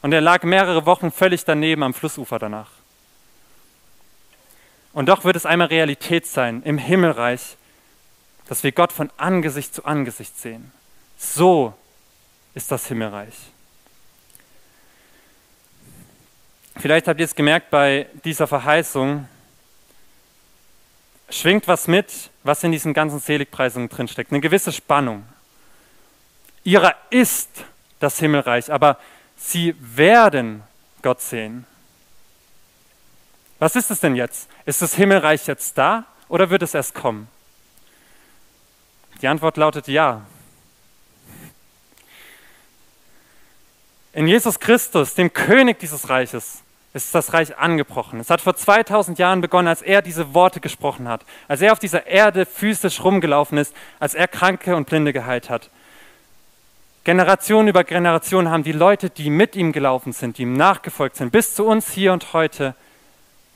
Und 0.02 0.14
er 0.14 0.22
lag 0.22 0.42
mehrere 0.42 0.88
Wochen 0.88 1.12
völlig 1.12 1.46
daneben 1.46 1.84
am 1.84 1.94
Flussufer 1.94 2.40
danach. 2.40 2.81
Und 4.94 5.08
doch 5.08 5.24
wird 5.24 5.36
es 5.36 5.46
einmal 5.46 5.68
Realität 5.68 6.26
sein 6.26 6.62
im 6.64 6.78
Himmelreich, 6.78 7.58
dass 8.48 8.64
wir 8.64 8.72
Gott 8.72 8.92
von 8.92 9.10
Angesicht 9.18 9.74
zu 9.74 9.86
Angesicht 9.86 10.38
sehen. 10.38 10.72
So 11.18 11.74
ist 12.54 12.72
das 12.72 12.88
Himmelreich. 12.88 13.36
Vielleicht 16.78 17.08
habt 17.08 17.20
ihr 17.20 17.26
es 17.26 17.36
gemerkt 17.36 17.70
bei 17.70 18.08
dieser 18.26 18.48
Verheißung, 18.48 19.28
schwingt 21.30 21.68
was 21.68 21.88
mit, 21.88 22.30
was 22.44 22.64
in 22.64 22.72
diesen 22.72 22.94
ganzen 22.94 23.20
Seligpreisungen 23.20 23.88
drinsteckt. 23.88 24.32
Eine 24.32 24.42
gewisse 24.42 24.72
Spannung. 24.72 25.26
Ihrer 26.64 26.96
ist 27.10 27.50
das 28.00 28.20
Himmelreich, 28.20 28.72
aber 28.72 28.98
sie 29.38 29.76
werden 29.80 30.64
Gott 31.02 31.22
sehen. 31.22 31.66
Was 33.62 33.76
ist 33.76 33.92
es 33.92 34.00
denn 34.00 34.16
jetzt? 34.16 34.50
Ist 34.66 34.82
das 34.82 34.96
Himmelreich 34.96 35.46
jetzt 35.46 35.78
da 35.78 36.06
oder 36.30 36.50
wird 36.50 36.64
es 36.64 36.74
erst 36.74 36.96
kommen? 36.96 37.28
Die 39.22 39.28
Antwort 39.28 39.56
lautet 39.56 39.88
ja. 39.88 40.22
In 44.14 44.28
Jesus 44.28 44.60
Christus, 44.60 45.14
dem 45.14 45.32
König 45.32 45.78
dieses 45.78 46.10
Reiches, 46.10 46.64
ist 46.96 47.14
das 47.14 47.34
Reich 47.34 47.56
angebrochen. 47.56 48.20
Es 48.20 48.32
hat 48.32 48.42
vor 48.42 48.56
2000 48.56 49.20
Jahren 49.20 49.42
begonnen, 49.42 49.68
als 49.68 49.84
er 49.84 50.02
diese 50.02 50.34
Worte 50.34 50.60
gesprochen 50.60 51.08
hat, 51.08 51.24
als 51.48 51.62
er 51.62 51.72
auf 51.72 51.80
dieser 51.80 52.08
Erde 52.08 52.48
physisch 52.48 53.04
rumgelaufen 53.04 53.60
ist, 53.60 53.76
als 54.00 54.16
er 54.16 54.28
Kranke 54.28 54.76
und 54.76 54.88
Blinde 54.88 55.14
geheilt 55.14 55.52
hat. 55.52 55.70
Generation 57.04 57.68
über 57.68 57.84
Generation 57.84 58.50
haben 58.50 58.64
die 58.64 58.72
Leute, 58.72 59.12
die 59.12 59.30
mit 59.30 59.56
ihm 59.56 59.72
gelaufen 59.72 60.14
sind, 60.14 60.40
die 60.40 60.42
ihm 60.42 60.54
nachgefolgt 60.54 61.18
sind, 61.18 61.32
bis 61.32 61.54
zu 61.54 61.68
uns 61.68 61.92
hier 61.92 62.12
und 62.12 62.34
heute 62.34 62.74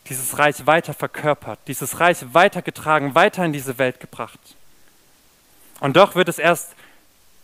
dieses 0.10 0.38
Reich 0.38 0.66
weiter 0.66 0.94
verkörpert, 0.94 1.60
dieses 1.68 2.00
Reich 2.00 2.34
weitergetragen, 2.34 3.16
weiter 3.16 3.44
in 3.44 3.54
diese 3.54 3.78
Welt 3.78 4.00
gebracht. 4.00 4.40
Und 5.80 5.98
doch 5.98 6.16
wird 6.16 6.30
es 6.30 6.40
erst 6.40 6.74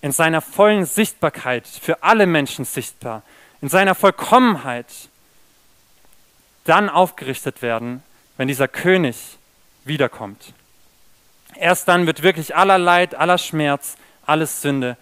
in 0.02 0.12
seiner 0.12 0.42
vollen 0.42 0.86
Sichtbarkeit 0.86 1.68
für 1.68 2.04
alle 2.04 2.26
Menschen 2.26 2.66
sichtbar, 2.66 3.24
in 3.62 3.70
seiner 3.70 3.96
Vollkommenheit 3.96 4.88
dann 6.66 6.90
aufgerichtet 6.90 7.62
werden, 7.62 8.04
wenn 8.38 8.48
dieser 8.48 8.68
König 8.68 9.38
wiederkommt. 9.84 10.54
Erst 11.56 11.88
dann 11.88 12.08
wird 12.08 12.24
wirklich 12.24 12.56
aller 12.56 12.78
Leid, 12.78 13.16
aller 13.16 13.38
Schmerz, 13.38 13.98
alles 14.26 14.62
Sünde 14.62 14.98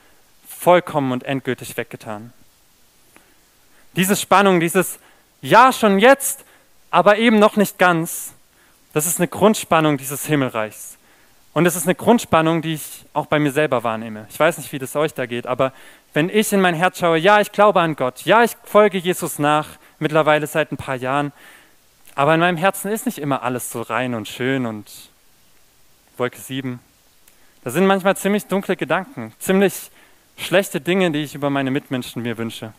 vollkommen 0.48 1.12
und 1.12 1.24
endgültig 1.24 1.78
weggetan. 1.78 2.34
Diese 3.96 4.16
Spannung, 4.16 4.60
dieses 4.60 5.00
Ja 5.42 5.72
schon 5.72 6.00
jetzt, 6.00 6.44
aber 6.92 7.18
eben 7.18 7.40
noch 7.40 7.56
nicht 7.56 7.78
ganz, 7.78 8.34
das 8.94 9.06
ist 9.06 9.20
eine 9.20 9.28
Grundspannung 9.28 9.98
dieses 9.98 10.26
Himmelreichs. 10.26 10.98
Und 11.54 11.66
es 11.66 11.76
ist 11.76 11.86
eine 11.86 11.96
Grundspannung, 11.96 12.62
die 12.62 12.76
ich 12.76 13.06
auch 13.14 13.26
bei 13.26 13.40
mir 13.40 13.52
selber 13.52 13.84
wahrnehme. 13.84 14.28
Ich 14.30 14.40
weiß 14.40 14.58
nicht, 14.60 14.72
wie 14.72 14.80
das 14.80 14.96
euch 14.96 15.14
da 15.14 15.26
geht, 15.26 15.48
aber 15.48 15.74
wenn 16.14 16.30
ich 16.30 16.54
in 16.54 16.62
mein 16.62 16.76
Herz 16.76 17.00
schaue, 17.00 17.18
ja, 17.18 17.42
ich 17.42 17.52
glaube 17.52 17.82
an 17.82 17.96
Gott, 17.96 18.22
ja, 18.22 18.44
ich 18.44 18.56
folge 18.64 18.98
Jesus 18.98 19.40
nach, 19.40 19.68
mittlerweile 20.00 20.48
seit 20.48 20.72
ein 20.72 20.78
paar 20.78 20.96
Jahren, 20.96 21.32
aber 22.16 22.34
in 22.34 22.40
meinem 22.40 22.58
Herzen 22.58 22.92
ist 22.92 23.06
nicht 23.06 23.18
immer 23.18 23.44
alles 23.44 23.72
so 23.72 23.82
rein 23.82 24.14
und 24.14 24.28
schön 24.28 24.66
und 24.66 25.10
Wolke 26.18 26.40
7. 26.40 26.80
Da 27.64 27.72
sind 27.72 27.86
manchmal 27.86 28.16
ziemlich 28.16 28.46
dunkle 28.46 28.76
Gedanken, 28.76 29.34
ziemlich 29.40 29.90
schlechte 30.38 30.82
Dinge, 30.82 31.12
die 31.12 31.24
ich 31.24 31.36
über 31.36 31.50
meine 31.50 31.72
Mitmenschen 31.72 32.22
mir 32.22 32.38
wünsche. 32.38 32.74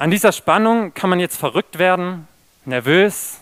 An 0.00 0.10
dieser 0.10 0.32
Spannung 0.32 0.94
kann 0.94 1.10
man 1.10 1.20
jetzt 1.20 1.36
verrückt 1.36 1.78
werden, 1.78 2.26
nervös, 2.64 3.36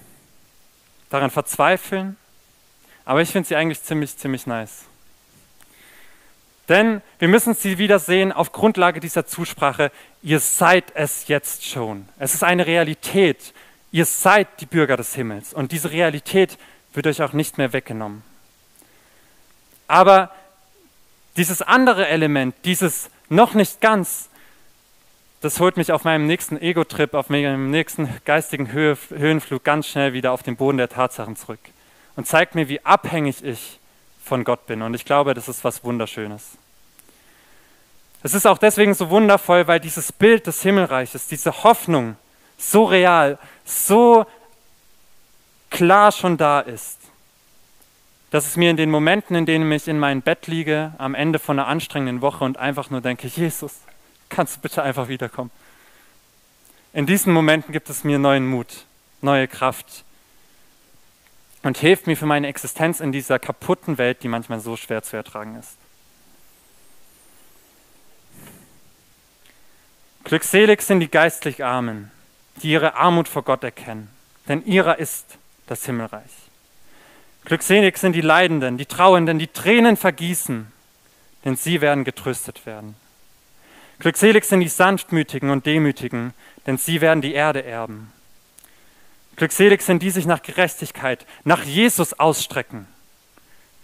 daran 1.09 1.31
verzweifeln, 1.31 2.17
aber 3.05 3.23
ich 3.23 3.31
finde 3.31 3.47
sie 3.47 3.55
eigentlich 3.55 3.81
ziemlich, 3.81 4.17
ziemlich 4.17 4.45
nice. 4.45 4.87
Denn 6.69 7.01
wir 7.21 7.29
müssen 7.29 7.55
sie 7.55 7.79
wieder 7.79 8.01
sehen 8.01 8.33
auf 8.33 8.51
Grundlage 8.51 8.99
dieser 8.99 9.25
Zusprache, 9.25 9.93
ihr 10.21 10.41
seid 10.41 10.87
es 10.95 11.29
jetzt 11.29 11.65
schon. 11.65 12.09
Es 12.19 12.35
ist 12.35 12.43
eine 12.43 12.67
Realität. 12.67 13.55
Ihr 13.93 14.05
seid 14.05 14.49
die 14.61 14.67
Bürger 14.67 14.97
des 14.97 15.15
Himmels 15.15 15.55
und 15.55 15.71
diese 15.71 15.93
Realität 15.93 16.59
wird 16.93 17.07
euch 17.07 17.23
auch 17.23 17.35
nicht 17.35 17.57
mehr 17.57 17.73
weggenommen. 17.73 18.25
Aber 19.87 20.33
dieses 21.37 21.63
andere 21.63 22.09
Element, 22.09 22.57
dieses 22.65 23.11
noch 23.29 23.55
nicht 23.55 23.81
ganz, 23.81 24.28
das 25.41 25.61
holt 25.61 25.77
mich 25.77 25.93
auf 25.93 26.05
meinem 26.05 26.27
nächsten 26.27 26.61
Ego-Trip, 26.61 27.15
auf 27.15 27.29
meinem 27.31 27.71
nächsten 27.71 28.09
geistigen 28.25 28.73
Höhe, 28.73 28.99
Höhenflug 29.11 29.63
ganz 29.63 29.87
schnell 29.87 30.13
wieder 30.13 30.33
auf 30.33 30.43
den 30.43 30.57
Boden 30.57 30.79
der 30.79 30.89
Tatsachen 30.89 31.37
zurück 31.37 31.61
und 32.17 32.27
zeigt 32.27 32.55
mir, 32.55 32.69
wie 32.69 32.85
abhängig 32.85 33.45
ich 33.45 33.79
von 34.25 34.43
Gott 34.45 34.67
bin. 34.67 34.83
Und 34.83 34.95
ich 34.95 35.05
glaube, 35.05 35.35
das 35.35 35.49
ist 35.49 35.63
was 35.63 35.85
Wunderschönes. 35.85 36.59
Es 38.23 38.35
ist 38.35 38.47
auch 38.47 38.59
deswegen 38.59 38.95
so 38.95 39.11
wundervoll, 39.11 39.69
weil 39.69 39.79
dieses 39.79 40.11
Bild 40.11 40.47
des 40.49 40.63
Himmelreiches, 40.63 41.29
diese 41.29 41.63
Hoffnung 41.63 42.17
so 42.57 42.85
real, 42.85 43.39
so 43.65 44.27
klar 45.71 46.11
schon 46.11 46.37
da 46.37 46.59
ist, 46.59 46.99
dass 48.33 48.47
es 48.47 48.57
mir 48.57 48.71
in 48.71 48.77
den 48.77 48.91
Momenten, 48.91 49.37
in 49.37 49.47
denen 49.47 49.71
ich 49.71 49.87
in 49.87 50.01
meinem 50.01 50.21
Bett 50.21 50.49
liege, 50.49 50.93
am 50.99 51.15
Ende 51.15 51.39
von 51.39 51.59
einer 51.59 51.69
anstrengenden 51.69 52.21
Woche 52.21 52.45
und 52.45 52.59
einfach 52.59 52.91
nur 52.91 53.01
denke, 53.01 53.29
Jesus, 53.29 53.77
kannst 54.29 54.57
du 54.57 54.61
bitte 54.61 54.83
einfach 54.83 55.09
wiederkommen. 55.09 55.51
In 56.93 57.07
diesen 57.07 57.33
Momenten 57.33 57.73
gibt 57.73 57.91
es 57.91 58.05
mir 58.05 58.19
neuen 58.19 58.47
Mut, 58.49 58.87
neue 59.21 59.47
Kraft, 59.47 60.05
und 61.63 61.77
hilft 61.77 62.07
mir 62.07 62.17
für 62.17 62.27
meine 62.27 62.47
Existenz 62.47 63.01
in 63.01 63.13
dieser 63.13 63.39
kaputten 63.39 63.99
Welt, 63.99 64.23
die 64.23 64.29
manchmal 64.29 64.61
so 64.61 64.77
schwer 64.77 65.03
zu 65.03 65.17
ertragen 65.17 65.57
ist. 65.57 65.77
Glückselig 70.25 70.83
sind 70.83 71.01
die 71.01 71.11
geistlich 71.11 71.65
Armen, 71.65 72.11
die 72.63 72.71
ihre 72.71 72.95
Armut 72.95 73.29
vor 73.29 73.43
Gott 73.43 73.65
erkennen, 73.65 74.09
denn 74.47 74.65
ihrer 74.67 74.99
ist 74.99 75.39
das 75.67 75.85
Himmelreich. 75.87 76.31
Glückselig 77.45 77.97
sind 77.97 78.13
die 78.13 78.21
Leidenden, 78.21 78.77
die 78.77 78.87
Trauenden, 78.87 79.39
die 79.39 79.47
Tränen 79.47 79.97
vergießen, 79.97 80.71
denn 81.45 81.57
sie 81.57 81.81
werden 81.81 82.05
getröstet 82.05 82.67
werden. 82.67 82.95
Glückselig 83.99 84.45
sind 84.45 84.61
die 84.61 84.69
Sanftmütigen 84.69 85.51
und 85.51 85.67
Demütigen, 85.67 86.33
denn 86.67 86.79
sie 86.79 87.01
werden 87.01 87.21
die 87.21 87.35
Erde 87.35 87.65
erben. 87.65 88.13
Glückselig 89.37 89.83
sind 89.83 90.03
die 90.03 90.11
sich 90.11 90.27
nach 90.27 90.43
Gerechtigkeit, 90.43 91.27
nach 91.45 91.65
Jesus 91.65 92.19
ausstrecken, 92.19 92.87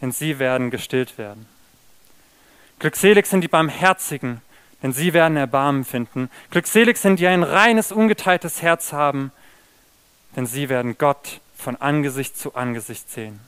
denn 0.00 0.12
sie 0.12 0.38
werden 0.38 0.70
gestillt 0.70 1.18
werden. 1.18 1.46
Glückselig 2.78 3.26
sind 3.26 3.40
die 3.40 3.48
Barmherzigen, 3.48 4.40
denn 4.82 4.92
sie 4.92 5.12
werden 5.14 5.36
Erbarmen 5.36 5.84
finden. 5.84 6.30
Glückselig 6.50 6.96
sind 6.96 7.18
die 7.18 7.26
ein 7.26 7.42
reines, 7.42 7.92
ungeteiltes 7.92 8.62
Herz 8.62 8.92
haben, 8.92 9.32
denn 10.36 10.46
sie 10.46 10.68
werden 10.68 10.98
Gott 10.98 11.40
von 11.56 11.76
Angesicht 11.76 12.36
zu 12.36 12.54
Angesicht 12.54 13.10
sehen. 13.10 13.40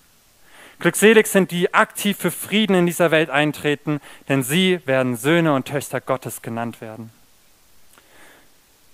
Glückselig 0.78 1.26
sind 1.26 1.50
die 1.50 1.72
aktiv 1.72 2.18
für 2.18 2.30
Frieden 2.30 2.76
in 2.76 2.86
dieser 2.86 3.10
Welt 3.10 3.30
eintreten, 3.30 4.00
denn 4.28 4.42
sie 4.42 4.80
werden 4.86 5.16
Söhne 5.16 5.54
und 5.54 5.66
Töchter 5.66 6.00
Gottes 6.00 6.42
genannt 6.42 6.80
werden. 6.80 7.10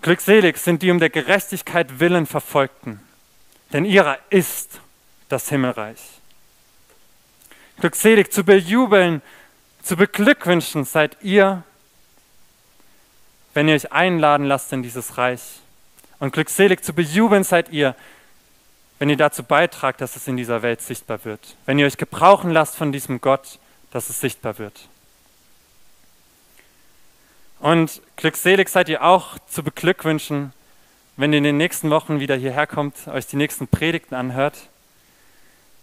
Glückselig 0.00 0.58
sind 0.58 0.82
die 0.82 0.90
um 0.90 0.98
der 0.98 1.10
Gerechtigkeit 1.10 2.00
willen 2.00 2.26
Verfolgten, 2.26 3.00
denn 3.72 3.84
ihrer 3.84 4.18
ist 4.30 4.80
das 5.28 5.48
Himmelreich. 5.48 6.00
Glückselig 7.78 8.32
zu 8.32 8.44
bejubeln, 8.44 9.22
zu 9.82 9.96
beglückwünschen 9.96 10.84
seid 10.84 11.16
ihr, 11.22 11.64
wenn 13.54 13.68
ihr 13.68 13.74
euch 13.74 13.92
einladen 13.92 14.46
lasst 14.46 14.72
in 14.72 14.82
dieses 14.82 15.18
Reich. 15.18 15.60
Und 16.20 16.32
glückselig 16.32 16.82
zu 16.82 16.92
bejubeln 16.94 17.42
seid 17.42 17.70
ihr, 17.70 17.96
wenn 19.02 19.10
ihr 19.10 19.16
dazu 19.16 19.42
beitragt, 19.42 20.00
dass 20.00 20.14
es 20.14 20.28
in 20.28 20.36
dieser 20.36 20.62
Welt 20.62 20.80
sichtbar 20.80 21.24
wird. 21.24 21.56
Wenn 21.66 21.76
ihr 21.76 21.86
euch 21.86 21.96
gebrauchen 21.96 22.52
lasst 22.52 22.76
von 22.76 22.92
diesem 22.92 23.20
Gott, 23.20 23.58
dass 23.90 24.08
es 24.08 24.20
sichtbar 24.20 24.60
wird. 24.60 24.86
Und 27.58 28.00
glückselig 28.14 28.68
seid 28.68 28.88
ihr 28.88 29.02
auch 29.02 29.40
zu 29.48 29.64
beglückwünschen, 29.64 30.52
wenn 31.16 31.32
ihr 31.32 31.38
in 31.38 31.42
den 31.42 31.56
nächsten 31.56 31.90
Wochen 31.90 32.20
wieder 32.20 32.36
hierher 32.36 32.68
kommt, 32.68 33.08
euch 33.08 33.26
die 33.26 33.34
nächsten 33.34 33.66
Predigten 33.66 34.14
anhört 34.14 34.68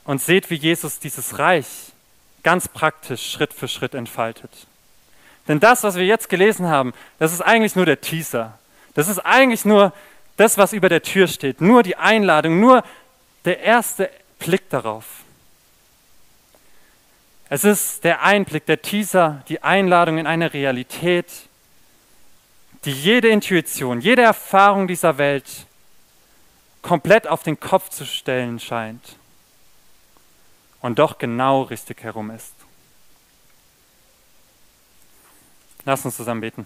und 0.05 0.21
seht, 0.21 0.49
wie 0.49 0.55
Jesus 0.55 0.99
dieses 0.99 1.39
Reich 1.39 1.67
ganz 2.43 2.69
praktisch 2.69 3.29
Schritt 3.29 3.51
für 3.51 3.67
Schritt 3.67 3.95
entfaltet. 3.95 4.65
Denn 5.49 5.59
das, 5.59 5.83
was 5.83 5.95
wir 5.95 6.05
jetzt 6.05 6.29
gelesen 6.29 6.69
haben, 6.69 6.93
das 7.17 7.33
ist 7.33 7.41
eigentlich 7.41 7.75
nur 7.75 7.85
der 7.85 7.99
Teaser. 7.99 8.57
Das 8.93 9.09
ist 9.09 9.19
eigentlich 9.19 9.65
nur 9.65 9.91
das, 10.39 10.57
was 10.57 10.71
über 10.71 10.87
der 10.87 11.01
Tür 11.01 11.27
steht, 11.27 11.59
nur 11.59 11.83
die 11.83 11.97
Einladung, 11.97 12.61
nur 12.61 12.83
der 13.45 13.59
erste 13.59 14.09
Blick 14.37 14.69
darauf. 14.69 15.05
Es 17.49 17.63
ist 17.63 18.03
der 18.03 18.21
Einblick, 18.21 18.65
der 18.67 18.81
Teaser, 18.81 19.43
die 19.49 19.63
Einladung 19.63 20.19
in 20.19 20.27
eine 20.27 20.53
Realität, 20.53 21.27
die 22.85 22.91
jede 22.91 23.29
Intuition, 23.29 24.01
jede 24.01 24.21
Erfahrung 24.21 24.87
dieser 24.87 25.17
Welt 25.17 25.65
komplett 26.81 27.27
auf 27.27 27.43
den 27.43 27.59
Kopf 27.59 27.89
zu 27.89 28.05
stellen 28.05 28.59
scheint 28.59 29.17
und 30.81 30.99
doch 30.99 31.17
genau 31.17 31.63
richtig 31.63 32.03
herum 32.03 32.31
ist. 32.31 32.53
Lass 35.85 36.05
uns 36.05 36.15
zusammen 36.15 36.41
beten. 36.41 36.65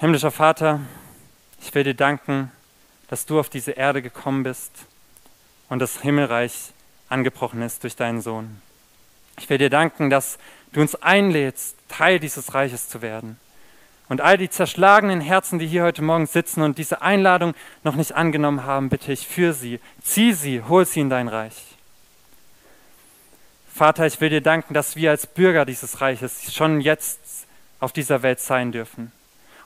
Himmlischer 0.00 0.32
Vater, 0.32 0.80
ich 1.62 1.74
will 1.74 1.84
dir 1.84 1.94
danken, 1.94 2.50
dass 3.08 3.26
du 3.26 3.38
auf 3.38 3.48
diese 3.48 3.72
Erde 3.72 4.02
gekommen 4.02 4.42
bist 4.42 4.72
und 5.68 5.78
das 5.78 6.00
Himmelreich 6.00 6.72
angebrochen 7.08 7.62
ist 7.62 7.82
durch 7.82 7.96
deinen 7.96 8.20
Sohn. 8.20 8.60
Ich 9.38 9.48
will 9.50 9.58
dir 9.58 9.70
danken, 9.70 10.10
dass 10.10 10.38
du 10.72 10.80
uns 10.80 10.94
einlädst, 10.96 11.76
Teil 11.88 12.18
dieses 12.18 12.54
Reiches 12.54 12.88
zu 12.88 13.02
werden. 13.02 13.38
Und 14.08 14.20
all 14.20 14.36
die 14.36 14.50
zerschlagenen 14.50 15.20
Herzen, 15.20 15.58
die 15.58 15.66
hier 15.66 15.82
heute 15.82 16.02
Morgen 16.02 16.26
sitzen 16.26 16.62
und 16.62 16.76
diese 16.78 17.00
Einladung 17.00 17.54
noch 17.84 17.94
nicht 17.94 18.12
angenommen 18.12 18.64
haben, 18.64 18.90
bitte 18.90 19.12
ich 19.12 19.26
für 19.26 19.54
sie. 19.54 19.80
Zieh 20.02 20.32
sie, 20.32 20.62
hol 20.62 20.84
sie 20.84 21.00
in 21.00 21.10
dein 21.10 21.28
Reich. 21.28 21.54
Vater, 23.72 24.06
ich 24.06 24.20
will 24.20 24.28
dir 24.28 24.42
danken, 24.42 24.74
dass 24.74 24.94
wir 24.94 25.10
als 25.10 25.26
Bürger 25.26 25.64
dieses 25.64 26.00
Reiches 26.00 26.54
schon 26.54 26.80
jetzt 26.80 27.46
auf 27.80 27.92
dieser 27.92 28.22
Welt 28.22 28.40
sein 28.40 28.72
dürfen. 28.72 29.10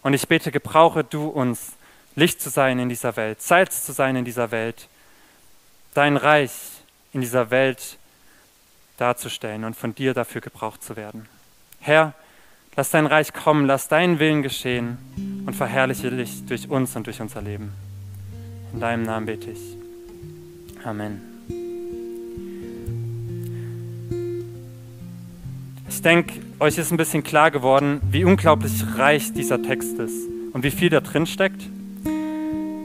Und 0.02 0.14
ich 0.14 0.28
bete, 0.28 0.52
gebrauche 0.52 1.04
du 1.04 1.28
uns, 1.28 1.72
Licht 2.18 2.40
zu 2.40 2.50
sein 2.50 2.80
in 2.80 2.88
dieser 2.88 3.14
Welt, 3.16 3.40
Salz 3.40 3.84
zu 3.84 3.92
sein 3.92 4.16
in 4.16 4.24
dieser 4.24 4.50
Welt, 4.50 4.88
dein 5.94 6.16
Reich 6.16 6.50
in 7.12 7.20
dieser 7.20 7.52
Welt 7.52 7.96
darzustellen 8.96 9.64
und 9.64 9.76
von 9.76 9.94
dir 9.94 10.14
dafür 10.14 10.40
gebraucht 10.40 10.82
zu 10.82 10.96
werden. 10.96 11.28
Herr, 11.78 12.14
lass 12.74 12.90
dein 12.90 13.06
Reich 13.06 13.32
kommen, 13.32 13.66
lass 13.66 13.86
deinen 13.86 14.18
Willen 14.18 14.42
geschehen 14.42 14.98
und 15.46 15.54
verherrliche 15.54 16.10
dich 16.10 16.44
durch 16.44 16.68
uns 16.68 16.96
und 16.96 17.06
durch 17.06 17.20
unser 17.20 17.40
Leben. 17.40 17.72
In 18.72 18.80
deinem 18.80 19.04
Namen 19.04 19.26
bete 19.26 19.52
ich. 19.52 19.76
Amen. 20.84 21.22
Ich 25.88 26.02
denke, 26.02 26.34
euch 26.58 26.78
ist 26.78 26.90
ein 26.90 26.96
bisschen 26.96 27.22
klar 27.22 27.52
geworden, 27.52 28.00
wie 28.10 28.24
unglaublich 28.24 28.72
reich 28.96 29.32
dieser 29.32 29.62
Text 29.62 30.00
ist 30.00 30.26
und 30.52 30.64
wie 30.64 30.72
viel 30.72 30.90
da 30.90 31.00
drin 31.00 31.24
steckt. 31.24 31.62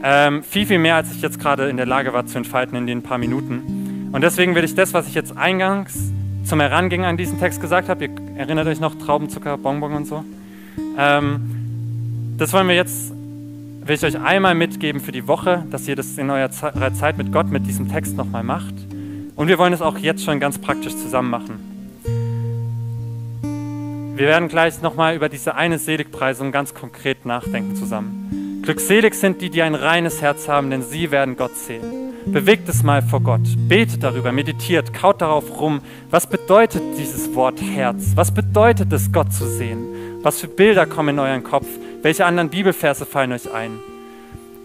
Ähm, 0.05 0.43
viel, 0.43 0.65
viel 0.65 0.79
mehr, 0.79 0.95
als 0.95 1.13
ich 1.13 1.21
jetzt 1.21 1.39
gerade 1.39 1.69
in 1.69 1.77
der 1.77 1.85
Lage 1.85 2.11
war 2.11 2.25
zu 2.25 2.37
entfalten 2.37 2.77
in 2.77 2.85
den 2.85 3.03
paar 3.03 3.17
Minuten. 3.17 4.09
Und 4.11 4.21
deswegen 4.21 4.53
will 4.53 4.65
ich 4.65 4.75
das, 4.75 4.93
was 4.93 5.07
ich 5.07 5.15
jetzt 5.15 5.37
eingangs 5.37 6.11
zum 6.43 6.59
Herangehen 6.59 7.05
an 7.05 7.15
diesen 7.15 7.39
Text 7.39 7.61
gesagt 7.61 7.87
habe, 7.87 8.05
ihr 8.05 8.11
erinnert 8.35 8.67
euch 8.67 8.81
noch 8.81 8.95
Traubenzucker, 8.95 9.57
Bonbon 9.57 9.93
und 9.93 10.05
so, 10.05 10.25
ähm, 10.97 12.35
das 12.37 12.51
wollen 12.51 12.67
wir 12.67 12.75
jetzt, 12.75 13.11
will 13.11 13.95
ich 13.95 14.03
euch 14.03 14.19
einmal 14.19 14.55
mitgeben 14.55 14.99
für 14.99 15.13
die 15.13 15.25
Woche, 15.25 15.65
dass 15.71 15.87
ihr 15.87 15.95
das 15.95 16.17
in 16.17 16.29
eurer 16.29 16.51
Zeit 16.51 17.17
mit 17.17 17.31
Gott, 17.31 17.49
mit 17.49 17.65
diesem 17.65 17.89
Text 17.89 18.17
nochmal 18.17 18.43
macht. 18.43 18.73
Und 19.35 19.47
wir 19.47 19.57
wollen 19.57 19.71
es 19.71 19.81
auch 19.81 19.97
jetzt 19.97 20.25
schon 20.25 20.41
ganz 20.41 20.57
praktisch 20.57 20.97
zusammen 20.97 21.29
machen. 21.29 21.71
Wir 24.17 24.27
werden 24.27 24.49
gleich 24.49 24.81
nochmal 24.81 25.15
über 25.15 25.29
diese 25.29 25.55
eine 25.55 25.79
Seligpreisung 25.79 26.51
ganz 26.51 26.73
konkret 26.73 27.25
nachdenken 27.25 27.75
zusammen. 27.75 28.52
Glückselig 28.63 29.13
sind 29.13 29.41
die, 29.41 29.49
die 29.49 29.61
ein 29.61 29.75
reines 29.75 30.21
Herz 30.21 30.47
haben, 30.47 30.69
denn 30.69 30.83
sie 30.83 31.11
werden 31.11 31.35
Gott 31.35 31.53
sehen. 31.55 32.13
Bewegt 32.25 32.69
es 32.69 32.81
mal 32.81 33.01
vor 33.01 33.19
Gott, 33.19 33.41
betet 33.67 34.01
darüber, 34.03 34.31
meditiert, 34.31 34.93
kaut 34.93 35.21
darauf 35.21 35.59
rum. 35.59 35.81
Was 36.09 36.27
bedeutet 36.27 36.81
dieses 36.97 37.35
Wort 37.35 37.61
Herz? 37.61 38.13
Was 38.15 38.33
bedeutet 38.33 38.93
es, 38.93 39.11
Gott 39.11 39.33
zu 39.33 39.45
sehen? 39.45 40.21
Was 40.21 40.39
für 40.39 40.47
Bilder 40.47 40.85
kommen 40.85 41.09
in 41.09 41.19
euren 41.19 41.43
Kopf? 41.43 41.67
Welche 42.01 42.25
anderen 42.25 42.49
Bibelverse 42.49 43.05
fallen 43.05 43.33
euch 43.33 43.51
ein? 43.53 43.79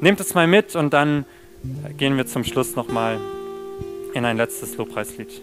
Nehmt 0.01 0.21
es 0.21 0.33
mal 0.33 0.47
mit 0.47 0.77
und 0.77 0.93
dann 0.93 1.25
gehen 1.97 2.17
wir 2.17 2.27
zum 2.27 2.45
Schluss 2.45 2.77
nochmal 2.77 3.19
in 4.15 4.25
ein 4.25 4.37
letztes 4.37 4.77
Lobpreislied. 4.77 5.43